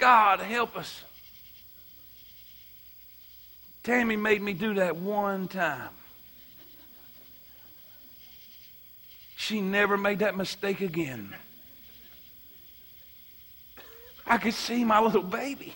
God, 0.00 0.40
help 0.40 0.78
us. 0.78 1.04
Tammy 3.82 4.16
made 4.16 4.40
me 4.40 4.54
do 4.54 4.74
that 4.74 4.96
one 4.96 5.46
time. 5.46 5.90
She 9.36 9.60
never 9.60 9.98
made 9.98 10.20
that 10.20 10.36
mistake 10.36 10.80
again. 10.80 11.34
I 14.26 14.38
could 14.38 14.54
see 14.54 14.84
my 14.84 15.00
little 15.00 15.22
baby 15.22 15.74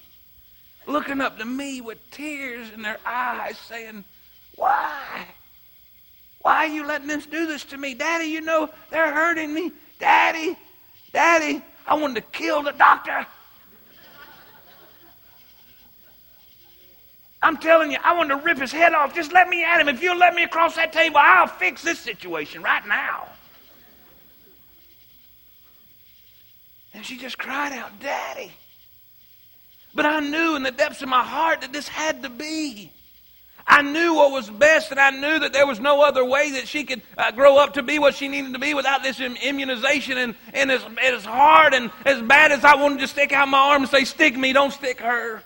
looking 0.86 1.20
up 1.20 1.38
to 1.38 1.44
me 1.44 1.80
with 1.80 1.98
tears 2.10 2.70
in 2.72 2.82
their 2.82 2.98
eyes 3.04 3.58
saying, 3.58 4.04
Why? 4.56 5.26
Why 6.40 6.56
are 6.56 6.66
you 6.66 6.86
letting 6.86 7.08
them 7.08 7.22
do 7.30 7.46
this 7.46 7.64
to 7.66 7.76
me? 7.76 7.94
Daddy, 7.94 8.26
you 8.26 8.40
know 8.40 8.70
they're 8.90 9.12
hurting 9.12 9.52
me. 9.52 9.72
Daddy, 9.98 10.56
Daddy, 11.12 11.62
I 11.86 11.94
wanted 11.94 12.16
to 12.16 12.38
kill 12.38 12.62
the 12.62 12.72
doctor. 12.72 13.26
I'm 17.44 17.58
telling 17.58 17.92
you, 17.92 17.98
I 18.02 18.16
want 18.16 18.30
to 18.30 18.36
rip 18.36 18.58
his 18.58 18.72
head 18.72 18.94
off. 18.94 19.14
Just 19.14 19.32
let 19.32 19.48
me 19.48 19.62
at 19.62 19.78
him. 19.78 19.88
If 19.88 20.02
you'll 20.02 20.16
let 20.16 20.34
me 20.34 20.44
across 20.44 20.76
that 20.76 20.94
table, 20.94 21.18
I'll 21.18 21.46
fix 21.46 21.82
this 21.82 21.98
situation 21.98 22.62
right 22.62 22.86
now. 22.86 23.28
And 26.94 27.04
she 27.04 27.18
just 27.18 27.36
cried 27.36 27.72
out, 27.72 28.00
Daddy. 28.00 28.50
But 29.94 30.06
I 30.06 30.20
knew 30.20 30.56
in 30.56 30.62
the 30.62 30.70
depths 30.70 31.02
of 31.02 31.08
my 31.10 31.22
heart 31.22 31.60
that 31.60 31.72
this 31.72 31.86
had 31.86 32.22
to 32.22 32.30
be. 32.30 32.90
I 33.66 33.82
knew 33.82 34.14
what 34.14 34.30
was 34.30 34.48
best, 34.48 34.90
and 34.90 35.00
I 35.00 35.10
knew 35.10 35.38
that 35.38 35.52
there 35.52 35.66
was 35.66 35.80
no 35.80 36.02
other 36.02 36.24
way 36.24 36.52
that 36.52 36.66
she 36.66 36.84
could 36.84 37.02
uh, 37.16 37.30
grow 37.30 37.58
up 37.58 37.74
to 37.74 37.82
be 37.82 37.98
what 37.98 38.14
she 38.14 38.28
needed 38.28 38.54
to 38.54 38.58
be 38.58 38.74
without 38.74 39.02
this 39.02 39.20
immunization. 39.20 40.16
And, 40.16 40.34
and 40.54 40.70
as, 40.70 40.84
as 41.02 41.24
hard 41.24 41.74
and 41.74 41.90
as 42.06 42.22
bad 42.22 42.52
as 42.52 42.64
I 42.64 42.74
wanted 42.76 43.00
to 43.00 43.06
stick 43.06 43.32
out 43.32 43.48
my 43.48 43.58
arm 43.58 43.82
and 43.82 43.90
say, 43.90 44.04
Stick 44.04 44.36
me, 44.36 44.54
don't 44.54 44.72
stick 44.72 45.00
her. 45.00 45.42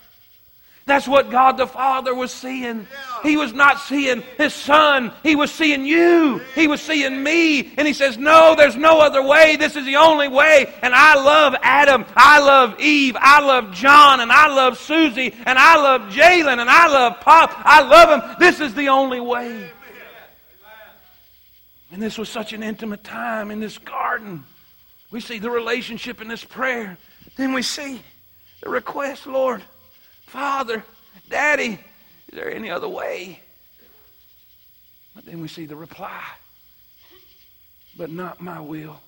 That's 0.88 1.06
what 1.06 1.30
God 1.30 1.58
the 1.58 1.66
Father 1.66 2.14
was 2.14 2.32
seeing. 2.32 2.86
He 3.22 3.36
was 3.36 3.52
not 3.52 3.78
seeing 3.80 4.22
His 4.38 4.54
Son. 4.54 5.12
He 5.22 5.36
was 5.36 5.50
seeing 5.52 5.84
you. 5.84 6.40
He 6.54 6.66
was 6.66 6.80
seeing 6.80 7.22
me. 7.22 7.74
And 7.76 7.86
He 7.86 7.92
says, 7.92 8.16
No, 8.16 8.54
there's 8.56 8.74
no 8.74 8.98
other 8.98 9.22
way. 9.22 9.56
This 9.56 9.76
is 9.76 9.84
the 9.84 9.96
only 9.96 10.28
way. 10.28 10.72
And 10.82 10.94
I 10.94 11.14
love 11.14 11.54
Adam. 11.62 12.06
I 12.16 12.40
love 12.40 12.80
Eve. 12.80 13.16
I 13.20 13.40
love 13.40 13.72
John. 13.72 14.20
And 14.20 14.32
I 14.32 14.48
love 14.48 14.78
Susie. 14.78 15.34
And 15.44 15.58
I 15.58 15.76
love 15.76 16.10
Jalen. 16.12 16.58
And 16.58 16.70
I 16.70 16.88
love 16.88 17.20
Pop. 17.20 17.52
I 17.54 17.82
love 17.82 18.08
him. 18.08 18.36
This 18.40 18.60
is 18.60 18.74
the 18.74 18.88
only 18.88 19.20
way. 19.20 19.70
And 21.92 22.02
this 22.02 22.16
was 22.16 22.30
such 22.30 22.54
an 22.54 22.62
intimate 22.62 23.04
time 23.04 23.50
in 23.50 23.60
this 23.60 23.76
garden. 23.76 24.44
We 25.10 25.20
see 25.20 25.38
the 25.38 25.50
relationship 25.50 26.22
in 26.22 26.28
this 26.28 26.44
prayer. 26.44 26.96
Then 27.36 27.52
we 27.52 27.62
see 27.62 28.00
the 28.62 28.70
request, 28.70 29.26
Lord. 29.26 29.62
Father, 30.28 30.84
Daddy, 31.30 31.78
is 32.28 32.34
there 32.34 32.50
any 32.50 32.70
other 32.70 32.88
way? 32.88 33.40
But 35.14 35.24
then 35.24 35.40
we 35.40 35.48
see 35.48 35.64
the 35.64 35.74
reply. 35.74 36.22
But 37.96 38.10
not 38.10 38.40
my 38.40 38.60
will. 38.60 39.00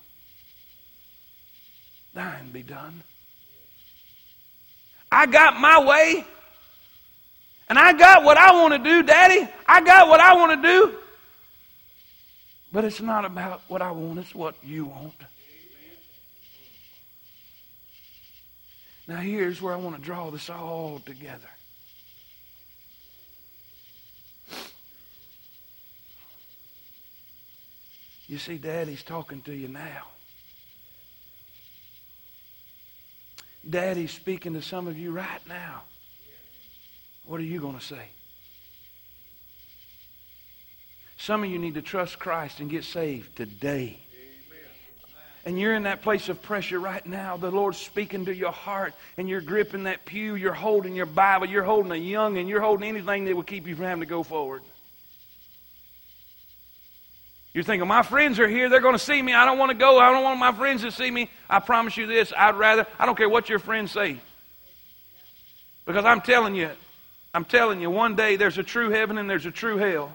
Thine 2.15 2.51
be 2.51 2.63
done. 2.63 3.03
I 5.11 5.27
got 5.27 5.59
my 5.59 5.85
way. 5.85 6.25
And 7.69 7.77
I 7.77 7.93
got 7.93 8.23
what 8.23 8.37
I 8.37 8.51
want 8.53 8.73
to 8.73 8.79
do, 8.79 9.03
Daddy. 9.03 9.47
I 9.67 9.81
got 9.81 10.09
what 10.09 10.19
I 10.19 10.33
want 10.33 10.61
to 10.61 10.67
do. 10.67 10.97
But 12.73 12.83
it's 12.83 12.99
not 12.99 13.25
about 13.25 13.61
what 13.67 13.83
I 13.83 13.91
want, 13.91 14.19
it's 14.19 14.33
what 14.33 14.55
you 14.63 14.85
want. 14.85 15.13
Now, 19.11 19.17
here's 19.17 19.61
where 19.61 19.73
I 19.73 19.75
want 19.75 19.97
to 19.97 20.01
draw 20.01 20.31
this 20.31 20.49
all 20.49 21.01
together. 21.05 21.49
You 28.27 28.37
see, 28.37 28.57
Daddy's 28.57 29.03
talking 29.03 29.41
to 29.41 29.53
you 29.53 29.67
now. 29.67 30.07
Daddy's 33.69 34.11
speaking 34.11 34.53
to 34.53 34.61
some 34.61 34.87
of 34.87 34.97
you 34.97 35.11
right 35.11 35.45
now. 35.45 35.81
What 37.25 37.41
are 37.41 37.43
you 37.43 37.59
going 37.59 37.77
to 37.77 37.85
say? 37.85 38.11
Some 41.17 41.43
of 41.43 41.49
you 41.49 41.59
need 41.59 41.73
to 41.73 41.81
trust 41.81 42.17
Christ 42.17 42.61
and 42.61 42.69
get 42.69 42.85
saved 42.85 43.35
today 43.35 44.00
and 45.45 45.59
you're 45.59 45.73
in 45.73 45.83
that 45.83 46.01
place 46.01 46.29
of 46.29 46.41
pressure 46.41 46.79
right 46.79 47.05
now, 47.05 47.37
the 47.37 47.49
Lord's 47.49 47.77
speaking 47.77 48.25
to 48.25 48.35
your 48.35 48.51
heart, 48.51 48.93
and 49.17 49.27
you're 49.27 49.41
gripping 49.41 49.83
that 49.83 50.05
pew, 50.05 50.35
you're 50.35 50.53
holding 50.53 50.95
your 50.95 51.07
Bible, 51.07 51.47
you're 51.47 51.63
holding 51.63 51.91
a 51.91 51.95
young, 51.95 52.37
and 52.37 52.47
you're 52.47 52.61
holding 52.61 52.87
anything 52.87 53.25
that 53.25 53.35
will 53.35 53.43
keep 53.43 53.67
you 53.67 53.75
from 53.75 53.85
having 53.85 54.01
to 54.01 54.05
go 54.05 54.23
forward. 54.23 54.61
You're 57.53 57.63
thinking, 57.63 57.87
my 57.87 58.03
friends 58.03 58.39
are 58.39 58.47
here, 58.47 58.69
they're 58.69 58.79
going 58.79 58.95
to 58.95 58.99
see 58.99 59.21
me. 59.21 59.33
I 59.33 59.45
don't 59.45 59.57
want 59.57 59.71
to 59.71 59.77
go. 59.77 59.99
I 59.99 60.11
don't 60.11 60.23
want 60.23 60.39
my 60.39 60.53
friends 60.53 60.83
to 60.83 60.91
see 60.91 61.11
me. 61.11 61.29
I 61.49 61.59
promise 61.59 61.97
you 61.97 62.07
this, 62.07 62.31
I'd 62.37 62.55
rather, 62.55 62.87
I 62.97 63.05
don't 63.05 63.17
care 63.17 63.27
what 63.27 63.49
your 63.49 63.59
friends 63.59 63.91
say. 63.91 64.17
Because 65.85 66.05
I'm 66.05 66.21
telling 66.21 66.55
you, 66.55 66.69
I'm 67.33 67.45
telling 67.45 67.81
you, 67.81 67.89
one 67.89 68.15
day 68.15 68.35
there's 68.35 68.57
a 68.57 68.63
true 68.63 68.89
heaven 68.89 69.17
and 69.17 69.29
there's 69.29 69.45
a 69.45 69.51
true 69.51 69.77
hell. 69.77 70.11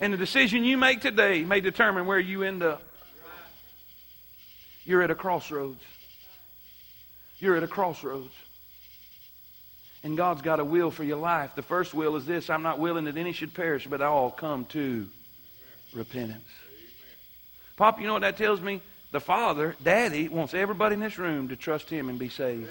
And 0.00 0.12
the 0.12 0.16
decision 0.16 0.64
you 0.64 0.76
make 0.76 1.00
today 1.00 1.44
may 1.44 1.60
determine 1.60 2.06
where 2.06 2.18
you 2.18 2.42
end 2.42 2.62
up. 2.62 2.82
You're 4.88 5.02
at 5.02 5.10
a 5.10 5.14
crossroads. 5.14 5.82
You're 7.36 7.58
at 7.58 7.62
a 7.62 7.68
crossroads. 7.68 8.32
And 10.02 10.16
God's 10.16 10.40
got 10.40 10.60
a 10.60 10.64
will 10.64 10.90
for 10.90 11.04
your 11.04 11.18
life. 11.18 11.54
The 11.54 11.60
first 11.60 11.92
will 11.92 12.16
is 12.16 12.24
this 12.24 12.48
I'm 12.48 12.62
not 12.62 12.78
willing 12.78 13.04
that 13.04 13.18
any 13.18 13.32
should 13.32 13.52
perish, 13.52 13.86
but 13.86 14.00
all 14.00 14.30
come 14.30 14.64
to 14.66 15.06
repentance. 15.92 16.48
Pop, 17.76 18.00
you 18.00 18.06
know 18.06 18.14
what 18.14 18.22
that 18.22 18.38
tells 18.38 18.62
me? 18.62 18.80
The 19.10 19.20
Father, 19.20 19.76
Daddy, 19.84 20.26
wants 20.26 20.54
everybody 20.54 20.94
in 20.94 21.00
this 21.00 21.18
room 21.18 21.48
to 21.48 21.56
trust 21.56 21.90
Him 21.90 22.08
and 22.08 22.18
be 22.18 22.30
saved. 22.30 22.70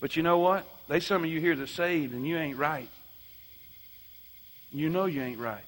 But 0.00 0.16
you 0.16 0.22
know 0.22 0.38
what? 0.38 0.66
There's 0.88 1.04
some 1.04 1.24
of 1.24 1.28
you 1.28 1.40
here 1.40 1.56
that's 1.56 1.70
saved 1.70 2.14
and 2.14 2.26
you 2.26 2.38
ain't 2.38 2.56
right. 2.56 2.88
You 4.72 4.88
know 4.88 5.04
you 5.04 5.20
ain't 5.20 5.38
right. 5.38 5.66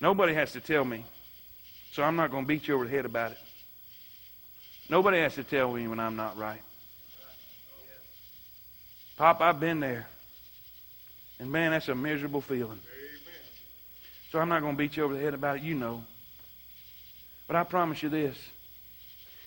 Nobody 0.00 0.34
has 0.34 0.52
to 0.52 0.60
tell 0.60 0.84
me 0.84 1.04
so 1.94 2.02
I'm 2.02 2.16
not 2.16 2.32
going 2.32 2.42
to 2.42 2.48
beat 2.48 2.66
you 2.66 2.74
over 2.74 2.86
the 2.86 2.90
head 2.90 3.04
about 3.04 3.30
it. 3.30 3.38
Nobody 4.88 5.18
has 5.18 5.36
to 5.36 5.44
tell 5.44 5.72
me 5.72 5.86
when 5.86 6.00
I'm 6.00 6.16
not 6.16 6.36
right. 6.36 6.60
Pop, 9.16 9.40
I've 9.40 9.60
been 9.60 9.78
there. 9.78 10.08
And 11.38 11.52
man, 11.52 11.70
that's 11.70 11.88
a 11.88 11.94
miserable 11.94 12.40
feeling. 12.40 12.80
So 14.32 14.40
I'm 14.40 14.48
not 14.48 14.60
going 14.60 14.72
to 14.72 14.76
beat 14.76 14.96
you 14.96 15.04
over 15.04 15.14
the 15.14 15.20
head 15.20 15.34
about 15.34 15.58
it. 15.58 15.62
You 15.62 15.74
know. 15.76 16.02
But 17.46 17.54
I 17.54 17.62
promise 17.62 18.02
you 18.02 18.08
this 18.08 18.36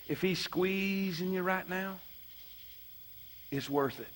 if 0.08 0.22
he's 0.22 0.38
squeezing 0.38 1.34
you 1.34 1.42
right 1.42 1.68
now, 1.68 2.00
it's 3.50 3.68
worth 3.68 4.00
it. 4.00 4.08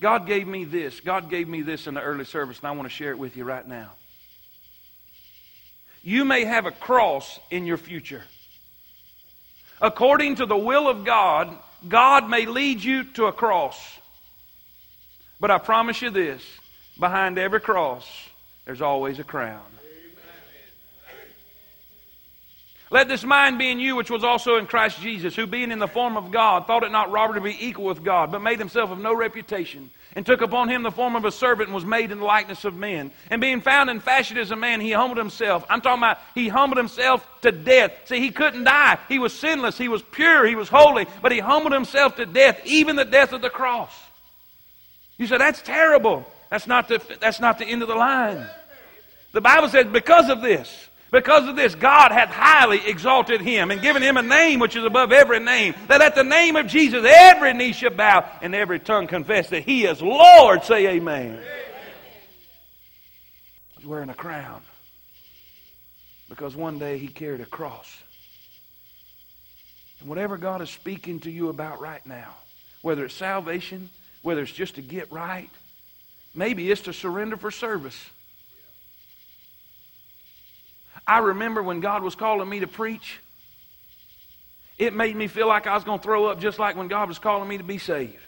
God 0.00 0.26
gave 0.26 0.46
me 0.46 0.64
this. 0.64 1.00
God 1.00 1.28
gave 1.28 1.48
me 1.48 1.60
this 1.60 1.86
in 1.86 1.92
the 1.92 2.00
early 2.00 2.24
service, 2.24 2.60
and 2.60 2.68
I 2.68 2.70
want 2.70 2.84
to 2.84 2.94
share 2.94 3.10
it 3.10 3.18
with 3.18 3.36
you 3.36 3.44
right 3.44 3.68
now. 3.68 3.90
You 6.04 6.26
may 6.26 6.44
have 6.44 6.66
a 6.66 6.70
cross 6.70 7.40
in 7.50 7.64
your 7.64 7.78
future. 7.78 8.22
According 9.80 10.36
to 10.36 10.46
the 10.46 10.56
will 10.56 10.86
of 10.86 11.04
God, 11.04 11.56
God 11.88 12.28
may 12.28 12.44
lead 12.44 12.84
you 12.84 13.04
to 13.14 13.24
a 13.24 13.32
cross. 13.32 13.98
But 15.40 15.50
I 15.50 15.56
promise 15.56 16.02
you 16.02 16.10
this 16.10 16.42
behind 17.00 17.38
every 17.38 17.60
cross, 17.60 18.06
there's 18.66 18.82
always 18.82 19.18
a 19.18 19.24
crown. 19.24 19.64
Let 22.94 23.08
this 23.08 23.24
mind 23.24 23.58
be 23.58 23.72
in 23.72 23.80
you, 23.80 23.96
which 23.96 24.08
was 24.08 24.22
also 24.22 24.54
in 24.54 24.68
Christ 24.68 25.00
Jesus, 25.00 25.34
who 25.34 25.48
being 25.48 25.72
in 25.72 25.80
the 25.80 25.88
form 25.88 26.16
of 26.16 26.30
God, 26.30 26.68
thought 26.68 26.84
it 26.84 26.92
not 26.92 27.10
robbery 27.10 27.40
to 27.40 27.44
be 27.44 27.66
equal 27.66 27.86
with 27.86 28.04
God, 28.04 28.30
but 28.30 28.40
made 28.40 28.60
himself 28.60 28.92
of 28.92 29.00
no 29.00 29.12
reputation 29.12 29.90
and 30.14 30.24
took 30.24 30.42
upon 30.42 30.68
him 30.68 30.84
the 30.84 30.92
form 30.92 31.16
of 31.16 31.24
a 31.24 31.32
servant 31.32 31.70
and 31.70 31.74
was 31.74 31.84
made 31.84 32.12
in 32.12 32.20
the 32.20 32.24
likeness 32.24 32.64
of 32.64 32.76
men. 32.76 33.10
And 33.30 33.40
being 33.40 33.62
found 33.62 33.90
in 33.90 33.98
fashion 33.98 34.38
as 34.38 34.52
a 34.52 34.56
man, 34.56 34.80
he 34.80 34.92
humbled 34.92 35.18
himself. 35.18 35.64
I'm 35.68 35.80
talking 35.80 36.04
about 36.04 36.20
he 36.36 36.46
humbled 36.46 36.78
himself 36.78 37.26
to 37.40 37.50
death. 37.50 37.90
See, 38.04 38.20
he 38.20 38.30
couldn't 38.30 38.62
die. 38.62 38.96
He 39.08 39.18
was 39.18 39.32
sinless. 39.32 39.76
He 39.76 39.88
was 39.88 40.02
pure. 40.02 40.46
He 40.46 40.54
was 40.54 40.68
holy. 40.68 41.08
But 41.20 41.32
he 41.32 41.40
humbled 41.40 41.72
himself 41.72 42.14
to 42.14 42.26
death, 42.26 42.60
even 42.64 42.94
the 42.94 43.04
death 43.04 43.32
of 43.32 43.42
the 43.42 43.50
cross. 43.50 43.92
You 45.18 45.26
say, 45.26 45.36
that's 45.36 45.62
terrible. 45.62 46.24
That's 46.48 46.68
not 46.68 46.86
the, 46.86 47.02
that's 47.18 47.40
not 47.40 47.58
the 47.58 47.66
end 47.66 47.82
of 47.82 47.88
the 47.88 47.96
line. 47.96 48.46
The 49.32 49.40
Bible 49.40 49.68
says, 49.68 49.86
because 49.86 50.28
of 50.28 50.42
this, 50.42 50.90
because 51.14 51.48
of 51.48 51.54
this, 51.54 51.76
God 51.76 52.10
hath 52.10 52.28
highly 52.28 52.84
exalted 52.88 53.40
him 53.40 53.70
and 53.70 53.80
given 53.80 54.02
him 54.02 54.16
a 54.16 54.22
name 54.22 54.58
which 54.58 54.74
is 54.74 54.84
above 54.84 55.12
every 55.12 55.38
name, 55.38 55.72
that 55.86 56.02
at 56.02 56.16
the 56.16 56.24
name 56.24 56.56
of 56.56 56.66
Jesus 56.66 57.06
every 57.08 57.54
knee 57.54 57.72
shall 57.72 57.90
bow 57.90 58.28
and 58.42 58.52
every 58.52 58.80
tongue 58.80 59.06
confess 59.06 59.48
that 59.50 59.62
he 59.62 59.84
is 59.84 60.02
Lord. 60.02 60.64
Say 60.64 60.88
amen. 60.88 61.34
amen. 61.34 61.42
He's 63.76 63.86
wearing 63.86 64.08
a 64.08 64.14
crown 64.14 64.62
because 66.28 66.56
one 66.56 66.80
day 66.80 66.98
he 66.98 67.06
carried 67.06 67.40
a 67.40 67.46
cross. 67.46 67.96
And 70.00 70.08
whatever 70.08 70.36
God 70.36 70.62
is 70.62 70.70
speaking 70.70 71.20
to 71.20 71.30
you 71.30 71.48
about 71.48 71.80
right 71.80 72.04
now, 72.04 72.34
whether 72.82 73.04
it's 73.04 73.14
salvation, 73.14 73.88
whether 74.22 74.42
it's 74.42 74.50
just 74.50 74.74
to 74.74 74.82
get 74.82 75.12
right, 75.12 75.50
maybe 76.34 76.72
it's 76.72 76.82
to 76.82 76.92
surrender 76.92 77.36
for 77.36 77.52
service. 77.52 78.10
I 81.06 81.18
remember 81.18 81.62
when 81.62 81.80
God 81.80 82.02
was 82.02 82.14
calling 82.14 82.48
me 82.48 82.60
to 82.60 82.66
preach, 82.66 83.18
it 84.78 84.94
made 84.94 85.14
me 85.14 85.28
feel 85.28 85.46
like 85.46 85.66
I 85.66 85.74
was 85.74 85.84
going 85.84 85.98
to 85.98 86.02
throw 86.02 86.26
up 86.26 86.40
just 86.40 86.58
like 86.58 86.76
when 86.76 86.88
God 86.88 87.08
was 87.08 87.18
calling 87.18 87.48
me 87.48 87.58
to 87.58 87.64
be 87.64 87.78
saved. 87.78 88.18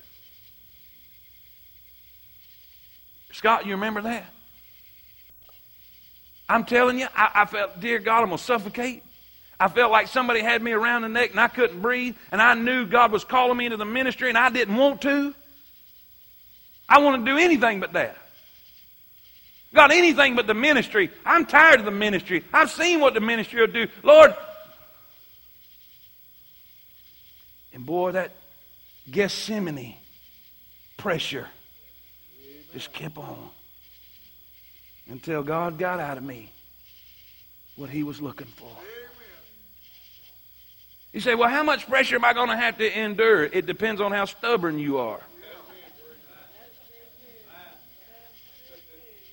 Scott, 3.32 3.66
you 3.66 3.72
remember 3.72 4.02
that? 4.02 4.24
I'm 6.48 6.64
telling 6.64 6.98
you, 6.98 7.08
I, 7.14 7.30
I 7.34 7.44
felt, 7.46 7.80
dear 7.80 7.98
God, 7.98 8.22
I'm 8.22 8.28
going 8.28 8.38
to 8.38 8.44
suffocate. 8.44 9.02
I 9.58 9.68
felt 9.68 9.90
like 9.90 10.08
somebody 10.08 10.40
had 10.40 10.62
me 10.62 10.72
around 10.72 11.02
the 11.02 11.08
neck 11.08 11.30
and 11.30 11.40
I 11.40 11.48
couldn't 11.48 11.80
breathe, 11.80 12.14
and 12.30 12.40
I 12.40 12.54
knew 12.54 12.86
God 12.86 13.10
was 13.10 13.24
calling 13.24 13.56
me 13.56 13.64
into 13.66 13.78
the 13.78 13.84
ministry, 13.84 14.28
and 14.28 14.38
I 14.38 14.50
didn't 14.50 14.76
want 14.76 15.02
to. 15.02 15.34
I 16.88 16.98
want 16.98 17.24
to 17.24 17.30
do 17.30 17.38
anything 17.38 17.80
but 17.80 17.94
that. 17.94 18.16
God, 19.74 19.92
anything 19.92 20.36
but 20.36 20.46
the 20.46 20.54
ministry. 20.54 21.10
I'm 21.24 21.44
tired 21.44 21.80
of 21.80 21.84
the 21.84 21.90
ministry. 21.90 22.44
I've 22.52 22.70
seen 22.70 23.00
what 23.00 23.14
the 23.14 23.20
ministry 23.20 23.60
will 23.60 23.72
do. 23.72 23.88
Lord. 24.02 24.34
And 27.72 27.84
boy, 27.84 28.12
that 28.12 28.32
Gethsemane 29.10 29.96
pressure 30.96 31.46
just 32.72 32.92
kept 32.92 33.18
on 33.18 33.50
until 35.08 35.42
God 35.42 35.78
got 35.78 36.00
out 36.00 36.16
of 36.16 36.24
me 36.24 36.50
what 37.76 37.90
he 37.90 38.02
was 38.02 38.20
looking 38.20 38.46
for. 38.46 38.70
You 41.12 41.20
say, 41.20 41.34
well, 41.34 41.48
how 41.48 41.62
much 41.62 41.88
pressure 41.88 42.16
am 42.16 42.24
I 42.24 42.32
going 42.32 42.48
to 42.48 42.56
have 42.56 42.78
to 42.78 42.98
endure? 42.98 43.44
It 43.44 43.66
depends 43.66 44.00
on 44.00 44.12
how 44.12 44.24
stubborn 44.26 44.78
you 44.78 44.98
are. 44.98 45.20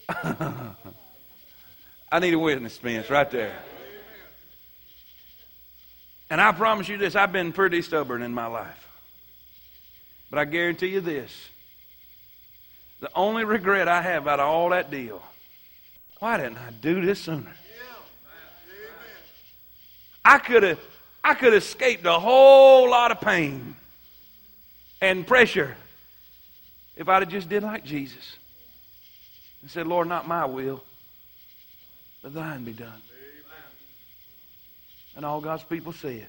I 2.12 2.20
need 2.20 2.34
a 2.34 2.40
witness, 2.40 2.74
Spence, 2.74 3.10
right 3.10 3.30
there. 3.30 3.56
And 6.30 6.42
I 6.42 6.52
promise 6.52 6.88
you 6.88 6.98
this 6.98 7.16
I've 7.16 7.32
been 7.32 7.54
pretty 7.54 7.82
stubborn 7.82 8.22
in 8.22 8.34
my 8.34 8.48
life. 8.48 8.88
But 10.30 10.40
I 10.40 10.46
guarantee 10.46 10.88
you 10.88 11.02
this 11.02 11.50
the 13.00 13.10
only 13.16 13.44
regret 13.44 13.88
I 13.88 14.02
have 14.02 14.28
out 14.28 14.40
of 14.40 14.48
all 14.48 14.70
that 14.70 14.90
deal 14.90 15.22
why 16.24 16.38
didn't 16.38 16.58
I 16.58 16.72
do 16.72 17.06
this 17.06 17.20
sooner? 17.20 17.54
I 20.24 20.38
could 20.38 20.64
have 20.64 20.80
I 21.22 21.34
could 21.34 21.52
have 21.52 21.62
escaped 21.62 22.06
a 22.06 22.18
whole 22.18 22.90
lot 22.90 23.12
of 23.12 23.20
pain 23.20 23.76
and 25.02 25.28
pressure 25.28 25.76
if 26.96 27.10
I'd 27.10 27.24
have 27.24 27.30
just 27.30 27.50
did 27.50 27.62
like 27.62 27.84
Jesus 27.84 28.38
and 29.64 29.72
said, 29.72 29.88
Lord, 29.88 30.10
not 30.10 30.28
my 30.28 30.46
will, 30.46 30.84
but 32.22 32.34
thine 32.34 32.66
be 32.66 32.74
done. 32.74 32.90
Amen. 32.90 33.64
And 35.16 35.26
all 35.26 35.40
God's 35.40 35.64
people 35.64 35.94
said. 35.94 36.28